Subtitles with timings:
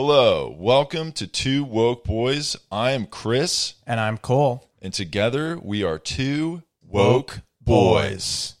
[0.00, 2.54] Hello, welcome to Two Woke Boys.
[2.70, 4.70] I am Chris, And I'm Cole.
[4.80, 8.54] and together we are two woke boys.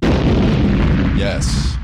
[0.00, 1.74] Yes.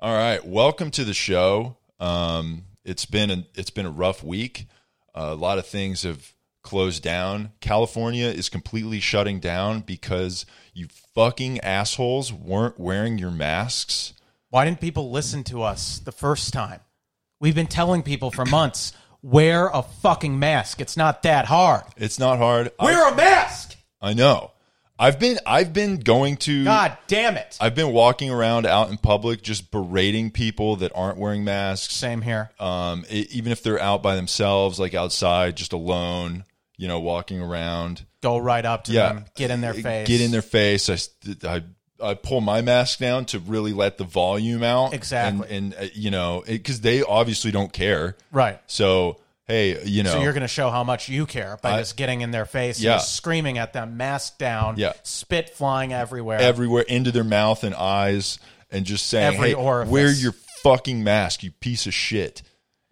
[0.00, 0.42] All right.
[0.46, 1.76] Welcome to the show.
[2.00, 4.66] Um, it's been a, it's been a rough week.
[5.14, 7.52] a lot of things have closed down.
[7.60, 14.14] California is completely shutting down because you fucking assholes weren't wearing your masks.
[14.48, 16.80] Why didn't people listen to us the first time?
[17.40, 18.92] We've been telling people for months
[19.22, 20.80] wear a fucking mask.
[20.80, 21.84] It's not that hard.
[21.96, 22.70] It's not hard.
[22.80, 23.76] Wear a mask.
[24.00, 24.52] I know.
[25.00, 27.56] I've been I've been going to God damn it.
[27.60, 31.94] I've been walking around out in public just berating people that aren't wearing masks.
[31.94, 32.50] Same here.
[32.58, 36.44] Um, e- even if they're out by themselves, like outside, just alone,
[36.76, 38.04] you know, walking around.
[38.22, 39.24] Go right up to Yeah, them.
[39.36, 40.08] Get in their face.
[40.08, 40.90] Get in their face.
[40.90, 40.96] I,
[41.48, 41.62] I,
[42.02, 44.92] I pull my mask down to really let the volume out.
[44.94, 45.48] Exactly.
[45.50, 48.16] And, and uh, you know, because they obviously don't care.
[48.30, 48.60] Right.
[48.66, 51.78] So hey, you know, So you're going to show how much you care by I-
[51.78, 52.94] just getting in their face, Yeah.
[52.94, 54.92] and screaming at them, mask down, Yeah.
[55.04, 56.38] spit flying everywhere.
[56.38, 58.38] everywhere into their mouth and eyes
[58.70, 59.90] and just saying, Every "Hey, orifice.
[59.90, 62.42] wear your fucking mask, you piece of shit."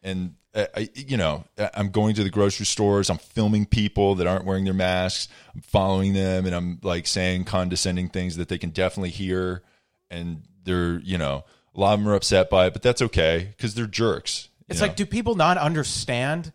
[0.02, 3.10] And Uh, I, you know, I- I'm going to the grocery stores.
[3.10, 5.28] I'm filming people that aren't wearing their masks.
[5.54, 9.62] I'm following them, and I'm like saying condescending things that they can definitely hear,
[10.10, 13.52] and they're, you know, a lot of them are upset by it, but that's okay
[13.56, 14.48] because they're jerks.
[14.68, 14.86] It's know?
[14.86, 16.52] like, do people not understand?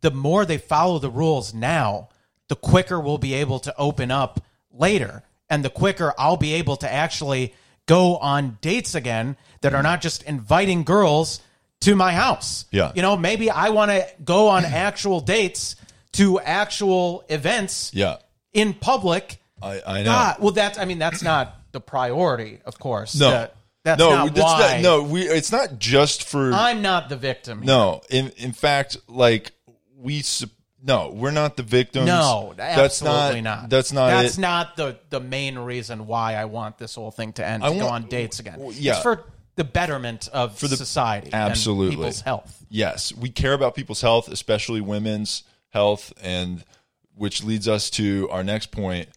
[0.00, 2.08] The more they follow the rules now,
[2.48, 4.42] the quicker we'll be able to open up
[4.72, 5.24] later.
[5.50, 7.54] And the quicker I'll be able to actually
[7.86, 11.40] go on dates again that are not just inviting girls
[11.80, 12.66] to my house.
[12.70, 12.92] Yeah.
[12.94, 15.76] You know, maybe I want to go on actual dates
[16.12, 18.16] to actual events yeah,
[18.52, 19.40] in public.
[19.62, 20.04] I, I know.
[20.04, 23.18] God, well, that's, I mean, that's not the priority, of course.
[23.18, 24.72] no, That- that's no, not that's why.
[24.74, 25.02] not, no.
[25.04, 27.60] We, it's not just for I'm not the victim.
[27.62, 27.66] here.
[27.68, 29.52] No, in in fact, like
[29.96, 30.22] we
[30.84, 32.04] no, we're not the victims.
[32.06, 33.70] No, that's not, not.
[33.70, 34.40] That's not That's it.
[34.42, 37.64] not the the main reason why I want this whole thing to end.
[37.64, 38.60] I to go want- on dates again.
[38.74, 38.92] yeah.
[38.92, 39.24] It's for
[39.56, 41.86] the betterment of the- society, Absolutely.
[41.86, 42.64] and people's health.
[42.68, 46.64] yes, we care about people's health, especially women's health, and
[47.14, 49.08] which leads us to our next point,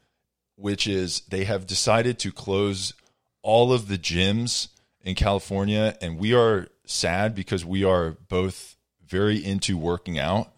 [0.56, 2.94] which is they have decided to close
[3.42, 4.70] all of the gyms
[5.02, 10.52] in California, and we are sad because we are both very into working out,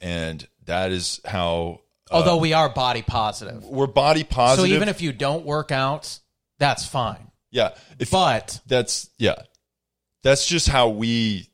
[0.00, 4.88] and that is how uh, Although we are body positive, we're body positive so even
[4.88, 6.18] if you don't work out,
[6.58, 7.30] that's fine.
[7.56, 9.34] Yeah, if But that's yeah
[10.22, 11.48] that's just how we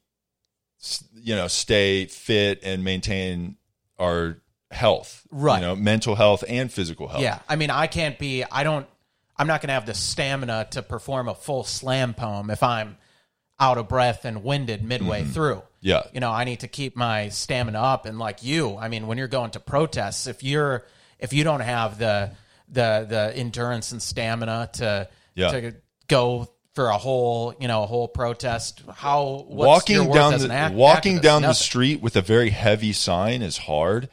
[1.14, 3.56] you know stay fit and maintain
[3.98, 4.38] our
[4.70, 5.60] health Right.
[5.60, 8.42] you know mental health and physical health yeah, I mean, I can't be.
[8.44, 8.86] I don't.
[9.36, 12.96] I'm not going to have the stamina to perform a full slam poem if I'm
[13.60, 15.56] out of breath and winded midway through.
[15.56, 15.66] Mm-hmm.
[15.88, 19.06] yeah you know i need to keep my stamina up and like you i mean
[19.06, 20.84] when you're going to protests if you're
[21.20, 22.32] if you don't have the
[22.68, 25.50] the the endurance and stamina to Yeah.
[25.52, 25.74] to
[26.12, 28.82] go for a whole you know a whole protest?
[28.92, 31.22] How walking down the act- walking activist?
[31.22, 34.08] down the street with a very heavy sign is hard.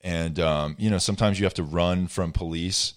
[0.00, 2.94] And um, you know sometimes you have to run from police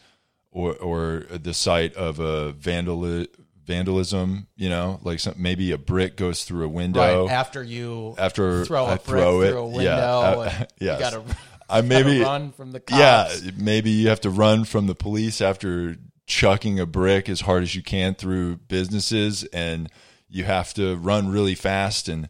[0.52, 3.26] or or the site of a vandal
[3.64, 7.26] vandalism you know like some, maybe a brick goes through a window.
[7.26, 10.68] Right after you after throw a I brick throw it, through a window yeah, and
[10.80, 11.00] yes.
[11.00, 11.24] gotta,
[11.70, 13.00] I maybe run from the cops.
[13.00, 15.96] yeah, maybe you have to run from the police after
[16.28, 19.90] chucking a brick as hard as you can through businesses, and
[20.30, 22.30] you have to run really fast and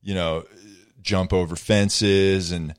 [0.00, 0.44] you know
[1.00, 2.74] jump over fences and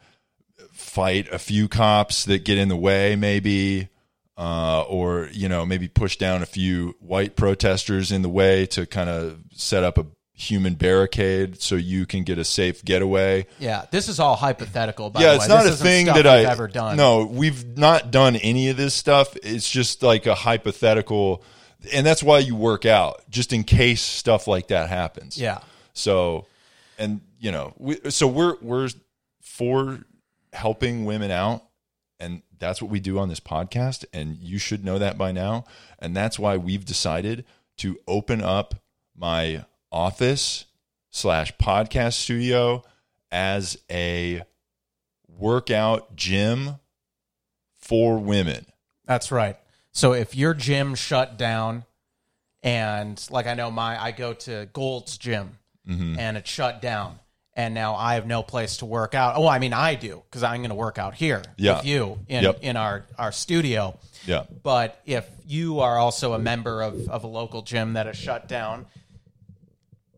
[0.72, 3.90] fight a few cops that get in the way, maybe.
[4.36, 8.84] Uh, or you know maybe push down a few white protesters in the way to
[8.88, 10.08] kind of set up a
[10.50, 15.22] human barricade so you can get a safe getaway yeah this is all hypothetical by
[15.22, 18.12] yeah, the it's not This a thing that we've I ever done No, we've not
[18.12, 19.36] done any of this stuff.
[19.44, 21.44] It's just like a hypothetical,
[21.94, 25.38] and that's why you work out, just in case stuff like that happens.
[25.38, 25.60] yeah
[25.94, 26.46] So,
[26.98, 28.90] and you know, we, so we're we're
[29.42, 30.00] for
[30.52, 31.64] helping women out,
[32.20, 35.66] and that's what we do on this podcast, and you should know that by now.
[36.00, 37.46] And that's why we've decided
[37.78, 38.76] to open up
[39.16, 40.66] my office
[41.12, 42.84] slash podcast studio
[43.32, 44.42] as a
[45.28, 46.76] workout gym
[47.78, 48.66] for women.
[49.06, 49.58] That's right.
[49.92, 51.86] So if your gym shut down,
[52.62, 56.18] and like I know my, I go to Gold's gym, Mm-hmm.
[56.18, 57.20] and it shut down,
[57.58, 59.34] and now I have no place to work out.
[59.36, 61.76] Oh, I mean I do because I'm going to work out here Yeah.
[61.76, 62.60] with you in Yep.
[62.62, 64.00] in our our studio.
[64.26, 64.44] Yeah.
[64.64, 68.48] But if you are also a member of of a local gym that is shut
[68.48, 68.86] down,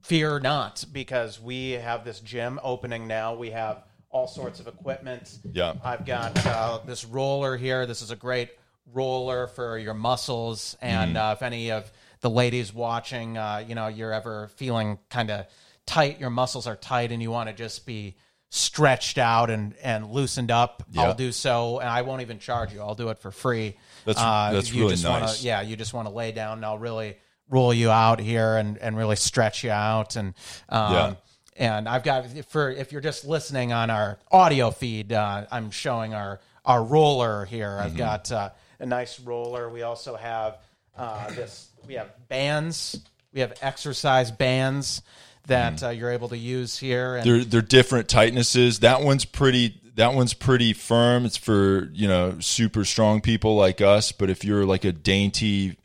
[0.05, 3.33] fear not because we have this gym opening now.
[3.33, 5.39] We have all sorts of equipment.
[5.51, 5.73] Yeah.
[5.83, 7.85] I've got uh, this roller here.
[7.87, 8.49] This is a great
[8.93, 10.77] roller for your muscles.
[10.79, 11.91] And uh, if any of
[12.21, 15.47] the ladies watching, uh, you know, you're ever feeling kind of
[15.87, 18.15] tight, your muscles are tight, and you want to just be
[18.51, 21.01] stretched out and, and loosened up, Yeah.
[21.03, 21.79] I'll do so.
[21.79, 22.79] And I won't even charge you.
[22.79, 23.75] I'll do it for free.
[24.05, 25.43] That's- Uh, that's you really just wanna- nice.
[25.43, 27.17] yeah, you just want to lay down and I'll really
[27.49, 30.15] roll you out here and, and really stretch you out.
[30.15, 30.33] And,
[30.69, 31.13] um, Yeah.
[31.57, 36.13] and I've got for if you're just listening on our audio feed, uh, I'm showing
[36.13, 37.69] our our roller here.
[37.69, 37.85] Mm-hmm.
[37.85, 38.49] I've got uh,
[38.79, 39.69] a nice roller.
[39.69, 40.57] We also have
[40.97, 41.69] uh, this.
[41.87, 42.99] We have bands.
[43.33, 45.01] We have exercise bands
[45.47, 47.15] that uh, you're able to use here.
[47.17, 47.35] And Mm-hmm.
[47.37, 48.79] they're they're different tightnesses.
[48.79, 51.25] That one's pretty that one's pretty firm.
[51.25, 55.77] It's for, you know, super strong people like us, but if you're like a dainty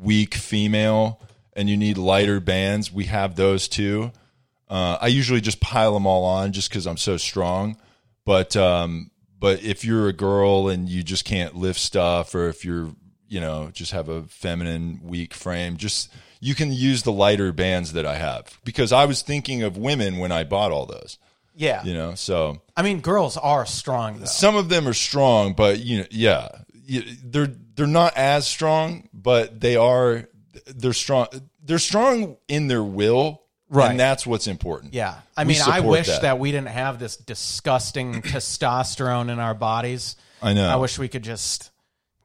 [0.00, 1.20] weak female
[1.54, 4.12] and you need lighter bands, we have those too.
[4.68, 7.76] Uh, I usually just pile them all on just cuz I'm so strong.
[8.24, 9.10] But um
[9.40, 12.90] but if you're a girl and you just can't lift stuff or if you're,
[13.28, 16.10] you know, just have a feminine weak frame, just
[16.40, 20.18] you can use the lighter bands that I have because I was thinking of women
[20.18, 21.18] when I bought all those
[21.58, 24.26] yeah, you know so I mean, girls are strong though.
[24.26, 26.48] some of them are strong but you know yeah
[27.24, 30.28] they're they're not as strong but they are
[30.66, 31.26] they're strong
[31.64, 33.90] they're strong in their will Right.
[33.90, 35.16] and that's what's important Yeah.
[35.36, 36.22] I We mean, I wish that.
[36.22, 36.38] that.
[36.38, 40.16] we didn't have this disgusting testosterone in our bodies.
[40.42, 40.66] I know.
[40.68, 41.70] I wish we could just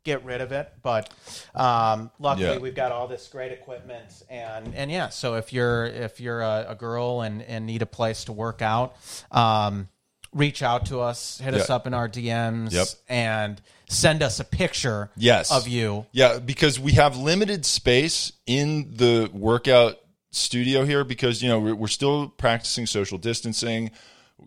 [0.05, 1.09] get rid of it, but
[1.53, 2.57] um, luckily Yeah.
[2.59, 5.09] we've got all this great equipment and and yeah.
[5.09, 8.61] So if you're if you're a, a girl and and need a place to work
[8.61, 8.95] out,
[9.31, 9.89] um,
[10.33, 11.75] reach out to us, hit us Yeah.
[11.75, 12.87] up in our DMs, Yep.
[13.09, 16.05] and send us a picture yes of you.
[16.11, 19.99] yeah because we have limited space in the workout
[20.31, 23.91] studio here because you know we're, we're still practicing social distancing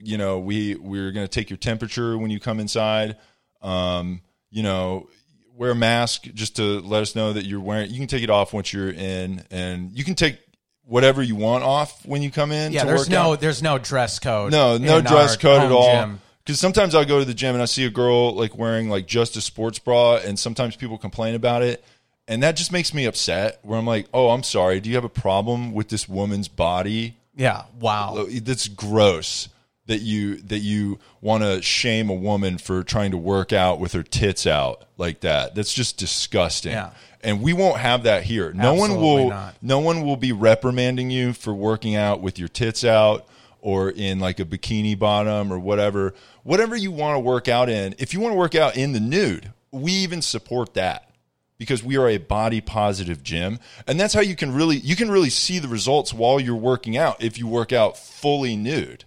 [0.02, 3.16] you know we we're going to take your temperature when you come inside
[3.62, 5.08] um you know
[5.54, 8.30] wear a mask just to let us know that you're wearing you can take it
[8.30, 10.40] off once you're in and you can take
[10.86, 13.40] whatever you want off when you come in Yeah, to there's work no out.
[13.40, 14.52] there's no dress code.
[14.52, 16.20] no no dress code at all gym.
[16.44, 19.06] because sometimes I'll go to the gym and I see a girl like wearing like
[19.06, 21.84] just a sports bra, and sometimes people complain about it,
[22.28, 23.58] and that just makes me upset.
[23.62, 24.80] Where I'm like, oh, I'm sorry.
[24.80, 27.16] Do you have a problem with this woman's body?
[27.36, 27.64] Yeah.
[27.80, 28.26] Wow.
[28.42, 29.48] That's gross.
[29.88, 33.92] That you that you want to shame a woman for trying to work out with
[33.92, 35.54] her tits out like that.
[35.54, 36.72] That's just disgusting.
[36.72, 36.90] Yeah.
[37.22, 38.52] And we won't have that here.
[38.52, 39.56] No one will not.
[39.62, 43.26] no one will be reprimanding you for working out with your tits out
[43.60, 46.14] or in like a bikini bottom or whatever.
[46.44, 47.94] Whatever you want to work out in.
[47.98, 51.10] If you want to work out in the nude, we even support that
[51.58, 55.10] because we are a body positive gym and that's how you can really you can
[55.10, 59.04] really see the results while you're working out if you work out fully nude.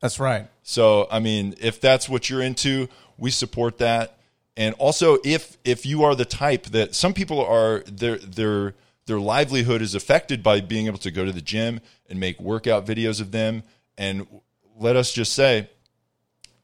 [0.00, 0.48] That's right.
[0.62, 4.16] So, I mean, if that's what you're into, we support that.
[4.60, 8.74] And also, if if you are the type that some people are, their their
[9.06, 11.80] their livelihood is affected by being able to go to the gym
[12.10, 13.62] and make workout videos of them.
[13.96, 14.26] And
[14.78, 15.70] let us just say,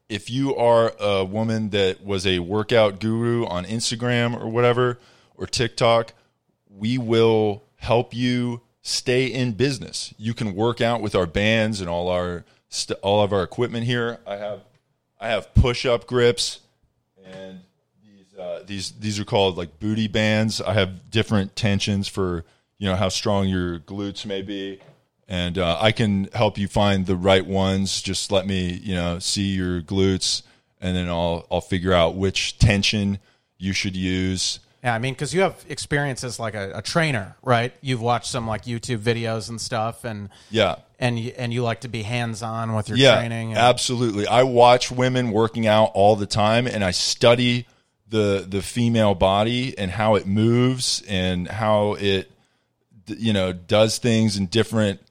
[0.09, 4.99] if you are a woman that was a workout guru on Instagram or whatever
[5.33, 6.13] or TikTok,
[6.69, 10.13] we will help you stay in business.
[10.19, 12.45] You can work out with our bands and all our
[13.01, 14.19] all of our equipment here.
[14.27, 14.61] I have
[15.19, 16.59] I have push up grips
[17.25, 17.61] and
[18.39, 20.61] uh, these these are called like booty bands.
[20.61, 22.43] I have different tensions for
[22.77, 24.79] you know how strong your glutes may be,
[25.27, 28.01] and uh, I can help you find the right ones.
[28.01, 30.43] Just let me you know see your glutes,
[30.79, 33.19] and then I'll I'll figure out which tension
[33.57, 34.59] you should use.
[34.83, 37.73] Yeah, I mean, because you have experience as like a, a trainer, right?
[37.81, 40.75] You've watched some like YouTube videos and stuff, and Yeah.
[40.99, 43.49] and you, and you like to be hands on with your yeah, training.
[43.49, 44.27] And, absolutely.
[44.27, 47.65] I watch women working out all the time, and I study
[48.09, 52.31] the the female body and how it moves and how it
[53.07, 55.01] you know does things in different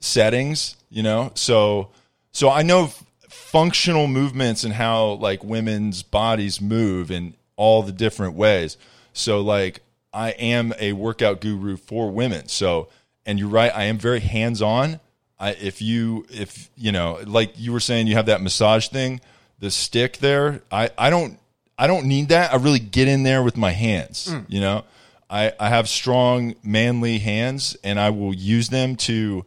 [0.00, 0.76] settings.
[0.90, 1.90] You know, so
[2.32, 2.90] so I know
[3.28, 8.76] functional movements and how like women's bodies move in all the different ways.
[9.12, 9.80] So like
[10.12, 12.48] I am a workout guru for women.
[12.48, 12.88] So
[13.24, 15.00] and you're right, I am very hands on.
[15.38, 19.20] I, if you if you know like you were saying you have that massage thing
[19.58, 21.36] the stick there i i don't
[21.82, 22.52] i don't need that.
[22.52, 24.84] I really get in there with my hands you know?
[25.28, 29.44] I i have strong manly hands and i will use them to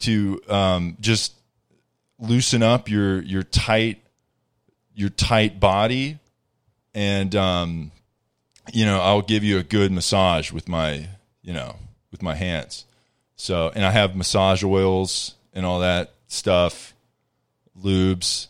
[0.00, 1.34] to um just
[2.18, 3.98] loosen up your your tight
[4.94, 6.18] your tight body.
[6.94, 7.92] And um
[8.72, 11.08] you know i'll give you a good massage with my
[11.42, 11.76] you know
[12.10, 12.84] with my hands.
[13.36, 16.94] So, and I have massage oils and all that stuff,
[17.82, 18.48] lubes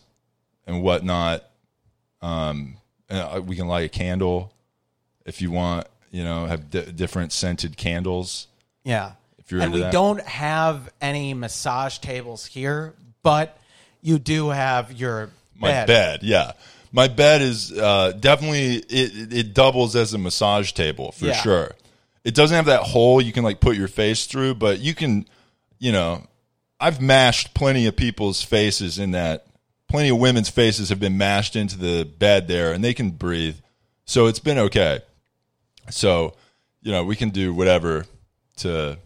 [0.67, 1.45] and whatnot.
[2.21, 2.75] Um,
[3.11, 4.51] uh, we can light a candle
[5.25, 5.87] if you want.
[6.11, 8.47] You know, have d- different scented candles.
[8.83, 9.13] Yeah.
[9.37, 9.93] If you're and into we that.
[9.93, 13.57] don't have any massage tables here, but
[14.01, 15.87] you do have your My bed.
[15.87, 16.51] bed, yeah.
[16.91, 19.31] My bed is uh, definitely it.
[19.33, 21.41] It doubles as a massage table for Yeah.
[21.41, 21.71] sure.
[22.25, 25.25] It doesn't have that hole you can like put your face through, but you can,
[25.79, 26.23] you know,
[26.79, 29.45] I've mashed plenty of people's faces in that.
[29.91, 33.57] Plenty of women's faces have been mashed into the bed there, and they can breathe,
[34.05, 35.01] so it's been okay.
[35.89, 36.35] So,
[36.81, 38.05] you know, we can do whatever
[38.57, 38.97] to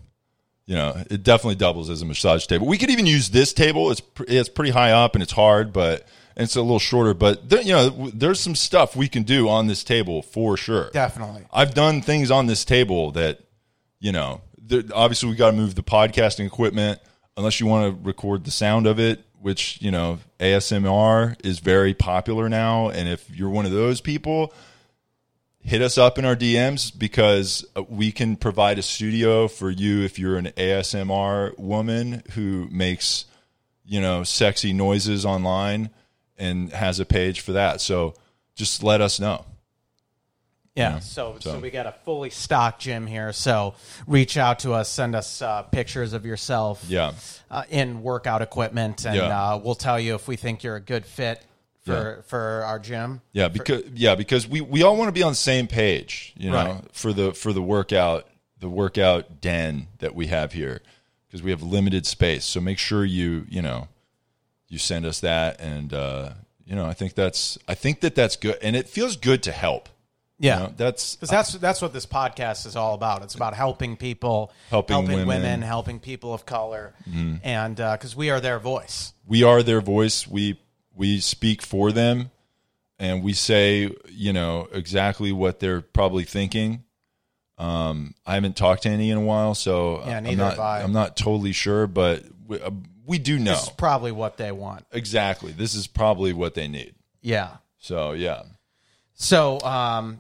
[0.66, 2.66] you know, it definitely doubles as a massage table.
[2.66, 3.92] We could even use this table.
[3.92, 7.14] It's it's pretty high up and it's hard, but and it's a little shorter.
[7.14, 10.58] But there, you know, w- there's some stuff we can do on this table for
[10.58, 10.90] sure.
[10.92, 11.46] Definitely.
[11.54, 13.40] I've done things on this table that,
[14.00, 14.42] you know,
[14.94, 17.00] obviously we got to move the podcasting equipment
[17.38, 21.94] unless you want to record the sound of it, which you know ASMR is very
[21.94, 22.90] popular now.
[22.90, 24.54] And if you're one of those people,
[25.66, 30.02] hit us up in our DMs because uh, we can provide a studio for you
[30.04, 33.26] if you're an ASMR woman who makes,
[33.84, 35.90] you know, sexy noises online
[36.38, 37.82] and has a page for that.
[37.82, 38.14] So
[38.56, 39.46] just let us know.
[40.76, 41.00] Yeah.
[41.00, 43.32] So, so so- we got a fully stocked gym here.
[43.34, 43.76] So
[44.08, 47.14] reach out to us, send us uh, pictures of yourself Yeah.
[47.50, 49.24] uh, in workout equipment, and Yeah.
[49.54, 51.42] uh, we'll tell you if we think you're a good fit
[51.86, 53.22] for for our gym.
[53.32, 56.50] Yeah, because yeah, because we, we all want to be on the same page, you
[56.52, 56.84] know, Right.
[56.92, 58.28] for the for the workout
[58.60, 60.82] the workout den that we have here
[61.28, 62.44] because we have limited space.
[62.44, 63.88] So make sure you you know
[64.68, 66.32] you send us that, and uh,
[66.66, 69.52] you know I think that's I think that that's good, and it feels good to
[69.54, 69.88] help.
[70.38, 70.56] Yeah.
[70.58, 73.24] You know, that's Because that's that's what this podcast is all about.
[73.24, 75.28] It's about helping people, Helping women.
[75.28, 75.60] women.
[75.60, 75.68] Mm-hmm.
[75.68, 76.94] helping people of color,
[77.44, 79.14] and because we are their voice.
[79.26, 80.28] we are their voice.
[80.28, 80.60] We
[80.94, 82.32] we speak for them,
[83.00, 86.84] and we say you know exactly what they're probably thinking.
[87.58, 90.50] Um, I haven't talked to any in a while, so Yeah, I'm neither not.
[90.52, 90.82] have I.
[90.82, 92.72] I'm not totally sure, but we, uh,
[93.06, 94.86] we do know This is probably what they want.
[94.92, 95.54] exactly.
[95.54, 96.96] This is probably what they need.
[97.22, 97.52] Yeah.
[97.78, 98.42] So yeah,
[99.14, 100.20] So, um,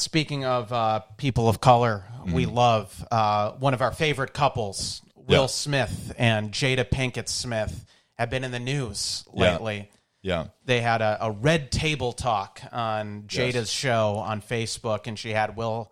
[0.00, 2.54] speaking of uh, people of color, we Mm-hmm.
[2.54, 5.46] love uh, one of our favorite couples, Will Yeah.
[5.46, 7.84] Smith and Jada Pinkett Smith,
[8.18, 9.52] have been in the news Yeah.
[9.52, 9.90] lately.
[10.22, 13.70] yeah, They had a, a red table talk on Jada's Yes.
[13.70, 15.90] show on Facebook, and she had Will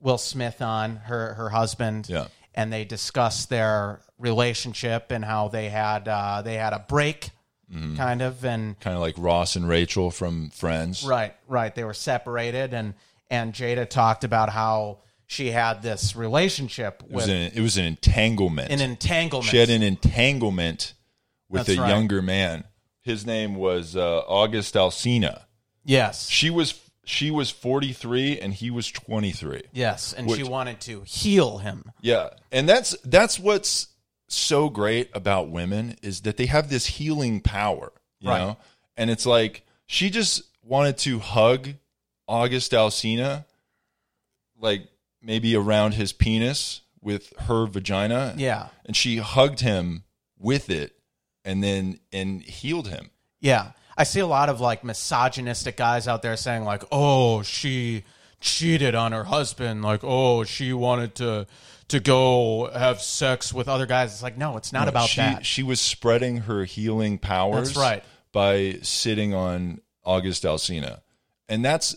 [0.00, 2.26] Will Smith on her her husband, Yeah.
[2.54, 7.30] and they discussed their relationship and how they had uh, they had a break,
[7.72, 7.96] Mm-hmm.
[7.96, 11.02] kind of, and kind of like Ross and Rachel from Friends.
[11.02, 11.74] Right, right.
[11.74, 12.92] They were separated, and
[13.30, 17.84] and Jada talked about how she had this relationship It was an it was an
[17.86, 18.70] entanglement.
[18.70, 19.50] an entanglement.
[19.50, 20.94] she had an entanglement
[21.48, 21.88] with That's a right.
[21.88, 22.64] younger man.
[23.02, 25.42] His name was uh, August Alsina.
[25.84, 29.62] yes, She was she was 43 and he was 23.
[29.72, 31.90] yes, and she wanted to heal him.
[32.00, 32.30] Yeah.
[32.50, 33.88] And that's that's what's
[34.28, 38.38] so great about women is that they have this healing power, you Right.
[38.38, 38.56] know?
[38.96, 41.74] And it's like she just wanted to hug
[42.26, 43.44] August Alsina
[44.58, 44.88] like
[45.22, 48.34] maybe around his penis with her vagina.
[48.36, 50.04] Yeah, And she hugged him
[50.38, 50.96] with it
[51.44, 53.10] and then and healed him.
[53.40, 53.72] yeah.
[53.96, 58.02] I see a lot of like misogynistic guys out there saying like, "Oh, she
[58.40, 61.46] cheated on her husband." Like, "Oh, she wanted to
[61.86, 65.46] to go have sex with other guys." It's like, no, it's not about she, that.
[65.46, 67.68] She was spreading her healing powers.
[67.68, 68.04] That's right.
[68.32, 71.02] By sitting on August Alsina,
[71.48, 71.94] and that's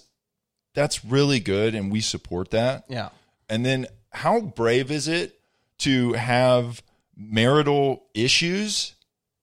[0.77, 2.86] that's really good, and we support that.
[2.88, 3.10] Yeah,
[3.50, 5.39] And then, how brave is it
[5.79, 6.81] to have
[7.15, 8.93] marital issues,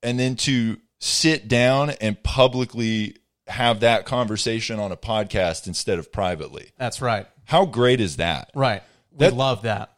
[0.02, 3.16] and then to sit down and publicly
[3.48, 6.70] have that conversation on a podcast instead of privately?
[6.78, 7.26] that's right.
[7.46, 8.50] How great is that?
[8.54, 8.82] Right.
[9.10, 9.90] We That- love that.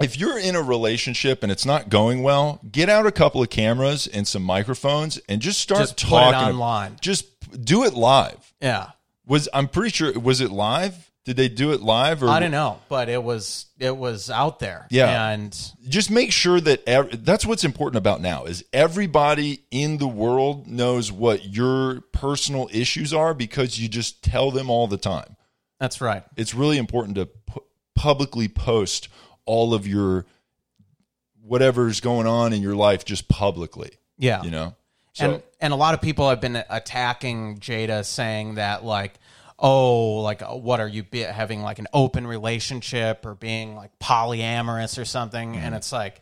[0.00, 3.50] if you're in a relationship and it's not going well, get out a couple of
[3.50, 6.38] cameras and some microphones and just start Just talking.
[6.38, 6.96] online.
[7.00, 7.24] Just
[7.64, 8.52] do it live.
[8.60, 8.90] Yeah.
[9.32, 11.10] Was I'm pretty sure was it live?
[11.24, 14.58] Did they do it live or I don't know, but it was it was out
[14.58, 14.86] there.
[14.90, 15.30] Yeah.
[15.30, 15.58] and
[15.88, 20.66] Just make sure that ev- that's what's important about now is everybody in the world
[20.66, 25.36] knows what your personal issues are because you just tell them all the time.
[25.80, 26.24] that's right.
[26.36, 29.08] It's really important to pu- publicly post
[29.46, 30.26] all of your
[31.40, 33.92] whatever's going on in your life just publicly.
[34.18, 34.74] Yeah, you know
[35.12, 39.14] so and and a lot of people have been attacking Jada, saying that like,
[39.62, 43.98] oh, like uh, what are you be- having like an open relationship or being like
[43.98, 45.52] polyamorous or something?
[45.52, 45.64] Mm-hmm.
[45.64, 46.20] And it's like,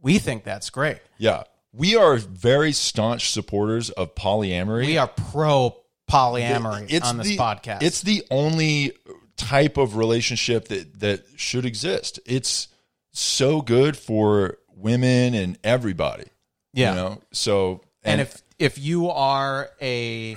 [0.00, 0.98] we think that's great.
[1.16, 1.44] Yeah.
[1.72, 4.86] We are very staunch supporters of polyamory.
[4.86, 5.74] We are pro
[6.10, 7.82] polyamory on this the, podcast.
[7.82, 8.92] It's the only
[9.38, 12.20] type of relationship that that should exist.
[12.26, 12.68] It's
[13.12, 16.26] so good for women and everybody.
[16.74, 16.90] yeah.
[16.90, 17.20] You know.
[17.32, 20.36] So and if if you are a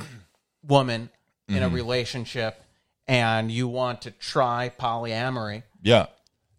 [0.64, 1.10] woman
[1.48, 1.76] in a mm-hmm.
[1.76, 2.62] relationship
[3.08, 6.08] and you want to try polyamory, yeah,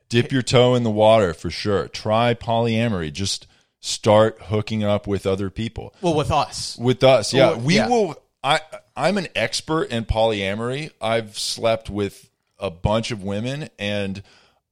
[0.09, 1.88] dip your toe in the water for sure.
[1.88, 3.12] Try polyamory.
[3.12, 3.47] Just
[3.81, 5.95] start hooking up with other people.
[6.00, 7.88] well, with us, With us, yeah, Well, we yeah.
[7.88, 8.23] will.
[8.43, 8.61] I
[8.97, 10.90] I'm an expert in polyamory.
[11.00, 14.23] I've slept with a bunch of women, and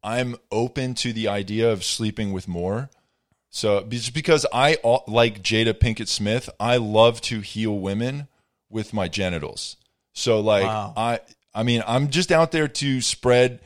[0.03, 2.91] I'm open to the idea of sleeping with more.
[3.51, 8.29] So just because I al- like Jada Pinkett Smith, I love to heal women
[8.69, 9.77] with my genitals.
[10.15, 10.95] So like Wow.
[10.97, 11.21] I
[11.55, 13.61] I mean I'm just out there to spread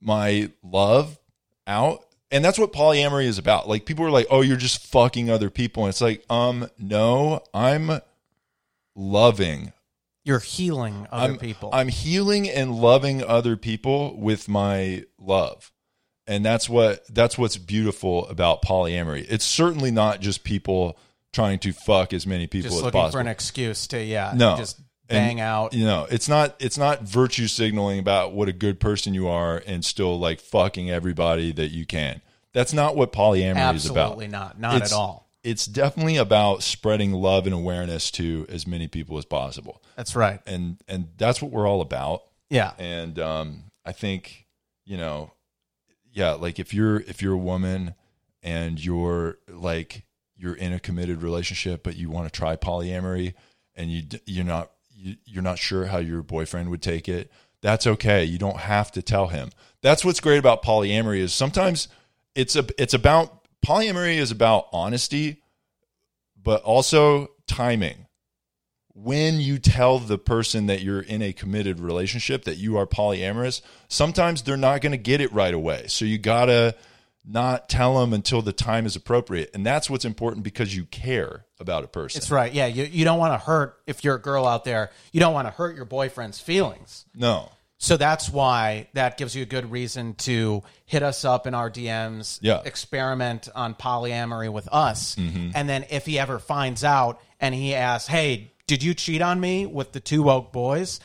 [0.00, 1.18] my love
[1.66, 2.04] out.
[2.30, 3.68] And that's what polyamory is about.
[3.68, 7.44] Like people are like, "Oh, you're just fucking other people." And it's like, "Um, no,
[7.54, 8.00] I'm
[8.96, 9.72] loving
[10.24, 11.70] you're healing other I'm, people.
[11.72, 15.70] I'm healing and loving other people with my love.
[16.26, 19.26] And that's what that's what's beautiful about polyamory.
[19.28, 20.96] It's certainly not just people
[21.32, 23.18] trying to fuck as many people just as looking possible.
[23.18, 24.56] for an excuse to yeah, No.
[24.56, 25.74] just And, bang out.
[25.74, 29.62] You know, it's not it's not virtue signaling about what a good person you are
[29.66, 32.22] and still like fucking everybody that you can.
[32.52, 33.98] That's not what polyamory is about.
[34.12, 35.24] Absolutely not, not It's- at all.
[35.42, 39.82] It's definitely about spreading love and awareness to as many people as possible.
[39.94, 40.40] That's right.
[40.46, 44.46] And and that's what we're all about Yeah, and um, I think
[44.86, 45.32] you know,
[46.12, 47.94] yeah, like if you're if you're a woman
[48.42, 50.04] and you're like
[50.38, 53.34] you're in a committed relationship, but you want to try polyamory,
[53.74, 54.70] and you you're not
[55.24, 57.30] you're not sure how your boyfriend would take it.
[57.60, 58.24] That's okay.
[58.24, 59.50] You don't have to tell him.
[59.82, 61.88] That's what's great about polyamory is sometimes
[62.34, 65.42] it's a it's about polyamory is about honesty,
[66.42, 68.06] but also timing
[68.94, 73.60] when you tell the person that you're in a committed relationship that you are polyamorous,
[73.88, 75.84] sometimes they're not going to get it right away.
[75.88, 76.76] So you got to
[77.26, 79.50] not tell them until the time is appropriate.
[79.54, 82.18] And that's what's important because you care about a person.
[82.20, 82.52] that's right.
[82.52, 84.90] Yeah, you you don't want to hurt if you're a girl out there.
[85.12, 87.06] You don't want to hurt your boyfriend's feelings.
[87.14, 87.50] no.
[87.78, 91.68] So that's why that gives you a good reason to hit us up in our
[91.70, 92.54] DMs, Yeah.
[92.58, 92.66] Mm-hmm.
[92.68, 95.16] experiment on polyamory with us.
[95.18, 99.38] And then if he ever finds out and he asks, Hey, did you cheat on
[99.38, 101.00] me with the two woke boys?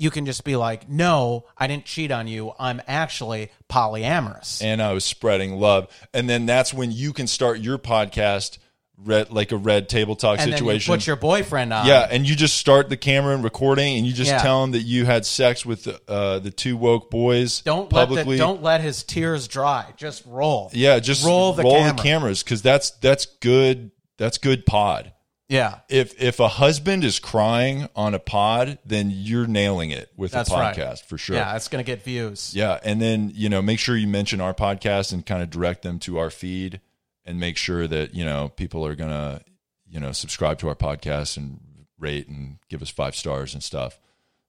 [0.00, 2.52] You can just be like, No, I didn't cheat on you.
[2.58, 4.62] I'm actually polyamorous.
[4.62, 5.88] And I was spreading love.
[6.14, 8.58] And then that's when you can start your podcast
[9.02, 10.66] red like a red table talk and situation.
[10.66, 11.86] then you put your boyfriend on.
[11.86, 14.42] yeah, and you just start the camera and recording, and you just Yeah.
[14.42, 18.36] tell him that you had sex with uh, the two woke boys Don't let publicly.
[18.36, 19.86] the, don't let his tears dry.
[19.96, 20.70] Just roll.
[20.74, 21.96] Yeah, just Roll the roll camera.
[21.96, 23.90] the cameras because that's that's good.
[24.18, 25.12] That's good pod.
[25.50, 25.80] Yeah.
[25.88, 30.48] If if a husband is crying on a pod, then you're nailing it with That's
[30.50, 30.74] a right.
[30.76, 31.34] podcast for sure.
[31.34, 32.54] Yeah, it's gonna get views.
[32.54, 35.82] Yeah, and then you know make sure you mention our podcast and kind of direct
[35.82, 36.80] them to our feed,
[37.24, 39.42] and make sure that you know people are gonna
[39.88, 41.58] you know subscribe to our podcast and
[41.98, 43.98] rate and give us five stars and stuff.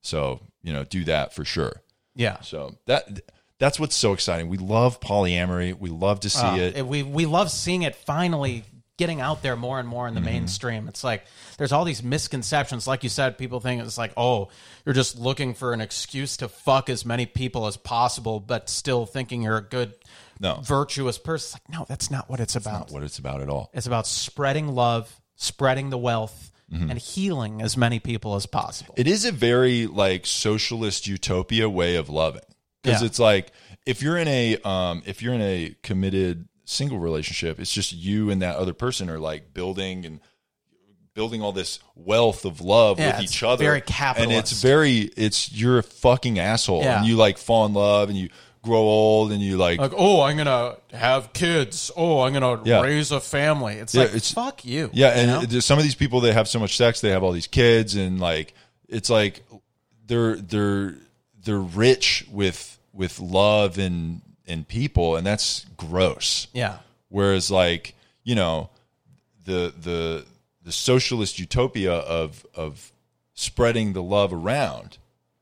[0.01, 1.81] So you know do that for sure.
[2.15, 2.41] Yeah.
[2.41, 3.21] So that
[3.57, 4.49] that's what's so exciting.
[4.49, 5.75] We love polyamory.
[5.79, 6.85] We love to see Uh, it.
[6.85, 8.65] We we love seeing it finally
[9.01, 10.29] getting out there more and more in the Mm-hmm.
[10.29, 10.87] mainstream.
[10.87, 11.25] It's like
[11.57, 12.85] there's all these misconceptions.
[12.87, 14.49] Like you said, people think it's like, oh,
[14.85, 19.05] you're just looking for an excuse to fuck as many people as possible, but still
[19.05, 19.93] thinking you're a good,
[20.39, 20.61] No.
[20.63, 21.45] virtuous person.
[21.47, 22.79] It's like, no, that's not what it's about.
[22.87, 23.69] Not what it's about at all.
[23.73, 26.89] It's about spreading love, spreading the wealth, Mm-hmm.
[26.89, 28.93] and healing as many people as possible.
[28.97, 32.47] It is a very like socialist utopia way of loving
[32.81, 33.07] because Yeah.
[33.07, 33.51] it's like
[33.85, 38.29] if you're in a um, if you're in a committed single relationship, it's just you
[38.29, 40.19] and that other person are like building and
[41.13, 43.83] building all this wealth of love Yeah, with each other, very
[44.17, 46.99] and it's very it's you're a fucking asshole, Yeah.
[46.99, 48.29] and you like fall in love and you
[48.63, 51.91] grow old and you like like, oh, I'm gonna have kids.
[51.97, 52.81] Oh, I'm gonna Yeah.
[52.81, 53.75] raise a family.
[53.75, 54.89] It's like, it's- fuck you.
[54.93, 55.59] Yeah, you and know?
[55.59, 58.19] some of these people they have so much sex, they have all these kids, and
[58.19, 58.53] like
[58.87, 59.43] it's like
[60.07, 60.95] they're they're
[61.43, 64.21] they're rich with with love and
[64.51, 66.47] and people, and that's gross.
[66.53, 66.79] yeah.
[67.09, 68.69] Whereas like you know
[69.45, 70.25] the the
[70.63, 72.91] the socialist utopia of of
[73.33, 74.97] spreading the love around,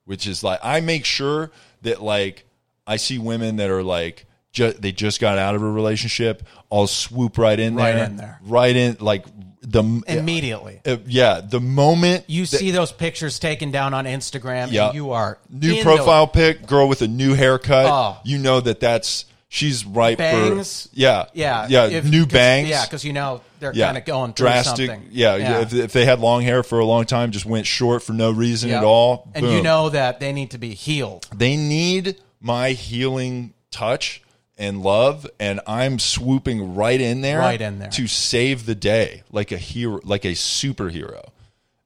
[0.06, 2.45] which is like I make sure that like
[2.88, 4.26] I see women that are like
[4.60, 8.17] ju- they just got out of a relationship, I'll swoop right in Right there, in
[8.17, 8.39] there.
[8.43, 9.26] right in like
[9.62, 10.82] the Immediately.
[10.86, 14.88] uh, yeah the moment You see those pictures taken down on Instagram, Yeah.
[14.88, 18.17] and you are new in profile pic, girl with a new haircut, Oh.
[18.24, 20.84] you know that that's she's ripe Bangs?
[20.84, 23.98] for yeah, Yeah, yeah, if- new 'cause- bangs, Yeah, because you know they're yeah, kind
[23.98, 25.10] of going through drastic, something.
[25.12, 25.62] yeah.
[25.62, 28.32] If, if they had long hair for a long time, just went short for no
[28.32, 28.78] reason Yeah.
[28.80, 29.63] at all, and you boom.
[29.63, 31.28] know that they need to be healed.
[31.36, 34.22] they need my healing touch
[34.60, 37.89] and love and i'm swooping right in there Right in there.
[37.89, 41.30] to save the day like a hero like a superhero.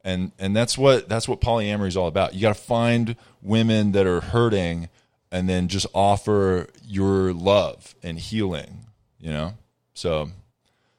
[0.05, 2.33] And and that's what that's what polyamory is all about.
[2.33, 4.89] You got to find women that are hurting
[5.31, 8.79] and then just offer your love and healing
[9.19, 9.53] you know?
[9.93, 10.29] So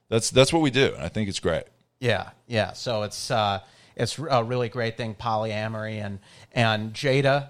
[0.08, 1.64] that's that's what we do i think it's great.
[2.00, 2.72] Yeah, yeah.
[2.72, 3.60] So it's uh,
[3.96, 6.18] it's a really great thing, polyamory, and
[6.52, 7.48] and Jada,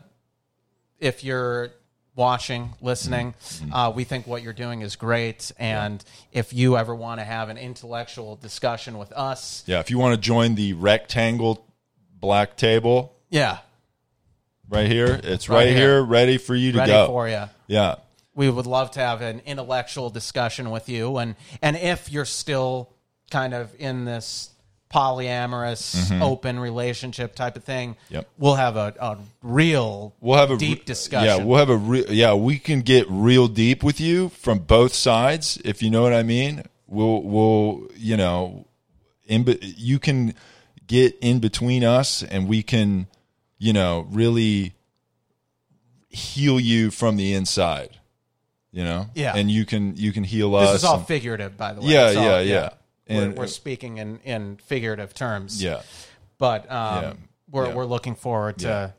[0.98, 1.70] if you're
[2.16, 3.72] watching, listening, Mm-hmm.
[3.72, 7.48] uh, we think what you're doing is great, and if you ever want to have
[7.48, 11.66] an intellectual discussion with us, yeah if you want to join the rectangle
[12.20, 13.58] black table yeah,
[14.68, 15.76] right here it's Right right, here.
[15.76, 16.02] here.
[16.02, 17.44] ready for you to ready go for you.
[17.66, 17.96] yeah
[18.34, 22.90] we would love to have an intellectual discussion with you and and if you're still
[23.30, 24.50] kind of in this
[24.94, 28.14] polyamorous open relationship type of thing Mm-hmm.
[28.14, 28.28] Yep.
[28.38, 31.76] we'll have a, a real we'll have a deep re- discussion Yeah, we'll have a
[31.76, 32.34] re- yeah.
[32.34, 36.22] We can get real deep with you from both sides, if you know what I
[36.22, 36.62] mean.
[36.86, 38.66] We'll we'll you know,
[39.26, 40.34] in be- you can
[40.86, 43.06] get in between us, and we can
[43.58, 44.74] you know really
[46.08, 47.98] heal you from the inside.
[48.70, 49.34] You know, Yeah.
[49.36, 50.72] and you can you can heal us.
[50.72, 52.68] this is all and- figurative by the way Yeah, all- yeah, yeah.
[53.08, 55.82] We're, we're speaking in in figurative terms yeah,
[56.38, 57.12] but um, Yeah.
[57.50, 57.74] we're Yeah.
[57.74, 58.90] we're looking forward to Yeah.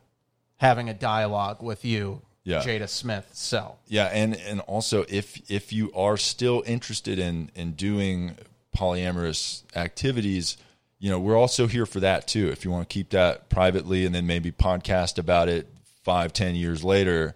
[0.58, 2.22] having a dialogue with you.
[2.46, 7.72] Jada Smith so Yeah, and and also if if you are still interested in in
[7.72, 8.38] doing
[8.78, 10.58] polyamorous activities,
[11.00, 12.50] you know, we're also here for that too.
[12.50, 15.68] If you want to keep that privately and then maybe podcast about it
[16.04, 17.34] five, ten years later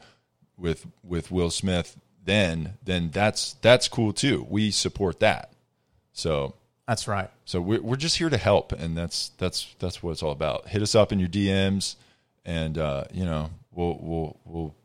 [0.57, 4.45] with with Will Smith, then then that's that's cool too.
[4.47, 5.51] We support that.
[6.13, 6.53] So
[6.89, 10.21] that's right so we're we're just here to help, and that's that's that's what it's
[10.21, 10.67] all about.
[10.67, 11.95] Hit us up in your DMs,
[12.45, 14.75] and uh, you know we'll we'll we'll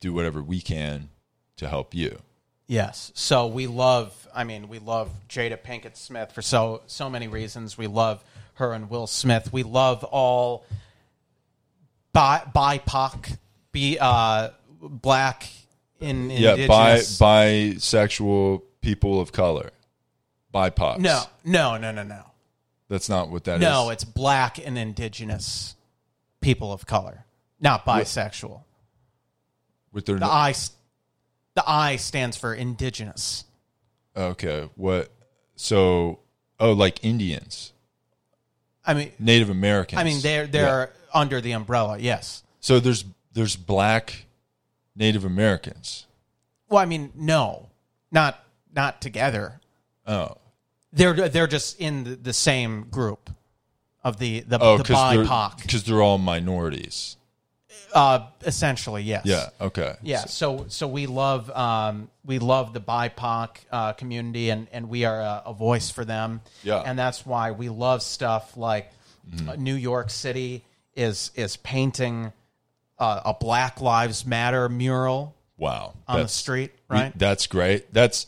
[0.00, 1.10] do whatever we can
[1.58, 2.18] to help you.
[2.66, 3.12] Yes.
[3.14, 4.26] So we love.
[4.34, 7.76] I mean, we love Jada Pinkett Smith for so so many reasons.
[7.76, 9.52] We love her and Will Smith.
[9.52, 10.64] We love all
[12.14, 13.36] bi BIPOC,
[13.70, 14.48] be uh,
[14.80, 15.46] black
[16.00, 19.72] in Yeah, bi bisexual people of color,
[21.00, 22.22] No, no, no, no, no,
[22.88, 23.60] that's not what that is.
[23.62, 23.90] no.
[23.90, 25.76] It's black and indigenous
[26.40, 27.24] people of color,
[27.60, 28.62] not bisexual.
[29.92, 30.72] with their The I, s-
[31.54, 33.44] the I stands for indigenous.
[34.16, 34.68] okay.
[34.76, 35.10] What?
[35.56, 36.20] So
[36.60, 37.72] oh, like Indians,
[38.86, 40.00] I mean, Native Americans.
[40.00, 40.50] I mean, they're Yeah.
[40.50, 41.98] they're under the umbrella.
[41.98, 42.42] Yes.
[42.60, 44.26] so there's there's black
[44.96, 46.06] Native Americans.
[46.68, 47.68] Well, I mean, no,
[48.12, 48.38] not
[48.74, 49.60] not together.
[50.06, 50.36] Oh,
[50.92, 53.30] They're they're just in the, the same group
[54.02, 55.62] of the the, oh, the because they're BIPOC.
[55.62, 57.16] because they're all minorities.
[57.94, 59.22] Uh, essentially, yes.
[59.24, 59.48] Yeah.
[59.60, 59.94] Okay.
[60.02, 60.24] Yeah.
[60.26, 65.20] So so we love um, we love the BIPOC uh, community, and and we are
[65.20, 66.40] a, a voice for them.
[66.62, 66.74] Yeah.
[66.74, 66.88] Mm-hmm.
[66.90, 68.90] And that's why we love stuff like
[69.48, 72.32] uh, New York City is is painting
[72.98, 75.94] uh, a Black Lives Matter mural Wow.
[76.06, 77.18] on the That's- street, we- right?
[77.18, 77.92] that's great.
[77.92, 78.26] That's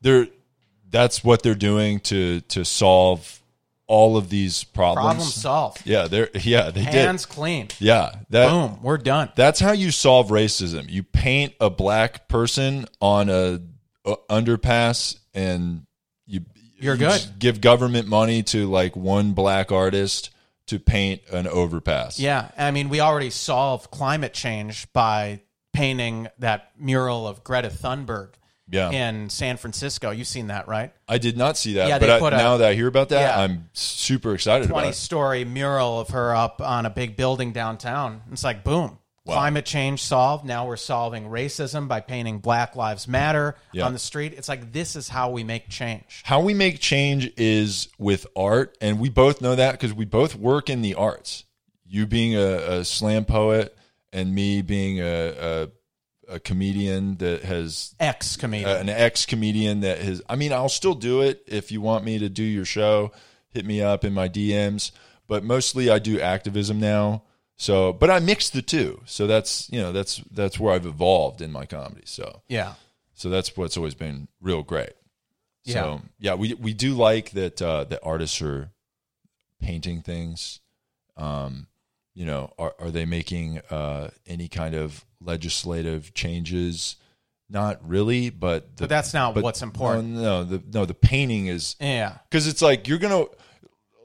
[0.00, 0.28] they're
[0.94, 3.40] that's what they're doing to to solve
[3.88, 5.04] all of these problems.
[5.06, 5.82] Problem solved.
[5.84, 7.28] Yeah, they're yeah, they Hands did.
[7.34, 7.68] clean.
[7.80, 8.12] Yeah.
[8.30, 8.78] That Boom.
[8.82, 9.30] We're done.
[9.34, 10.88] that's how you solve racism.
[10.88, 13.60] You paint a black person on a,
[14.06, 15.84] a underpass and
[16.26, 16.40] you
[16.78, 17.26] You're you good.
[17.40, 20.30] give government money to like one black artist
[20.68, 22.18] to paint an overpass.
[22.20, 25.40] Yeah, I mean, we already solved climate change by
[25.74, 28.30] painting that mural of Greta Thunberg
[28.70, 28.90] Yeah.
[28.90, 30.10] in San Francisco.
[30.10, 30.92] You've seen that, right?
[31.06, 32.86] I did not see that, Yeah, but they I, put a- now that I hear
[32.88, 33.40] about that, Yeah.
[33.44, 34.80] I'm super excited about it.
[34.82, 38.22] Twenty-story mural of her up on a big building downtown.
[38.32, 40.44] It's like boom, climate change solved.
[40.46, 43.84] Now we're solving racism by painting Black Lives Matter Yeah.
[43.86, 44.32] on the street.
[44.36, 46.22] It's like this is how we make change.
[46.24, 50.34] how we make change is with art and we both know that because we both
[50.36, 51.44] work in the arts
[51.86, 53.76] you being a, a slam poet
[54.12, 55.04] and me being a,
[55.64, 55.68] a,
[56.28, 58.68] a comedian that has Ex comedian.
[58.70, 62.04] uh, an ex comedian that has i mean i'll still do it if you want
[62.04, 63.12] me to do your show
[63.50, 64.90] hit me up in my dms
[65.26, 67.22] but mostly i do activism now
[67.56, 71.40] so but i mix the two so that's you know that's that's where i've evolved
[71.40, 72.74] in my comedy so yeah,
[73.14, 74.92] so that's what's always been real great.
[75.64, 75.74] Yeah.
[75.74, 78.70] So yeah, we we do like that uh, that artists are
[79.62, 80.60] painting things.
[81.16, 81.68] Um,
[82.12, 86.96] you know, are are they making uh, any kind of legislative changes
[87.50, 90.08] not really, but the, But that's not what's important.
[90.14, 92.18] No, no, the no the painting is yeah.
[92.28, 93.26] because it's like you're gonna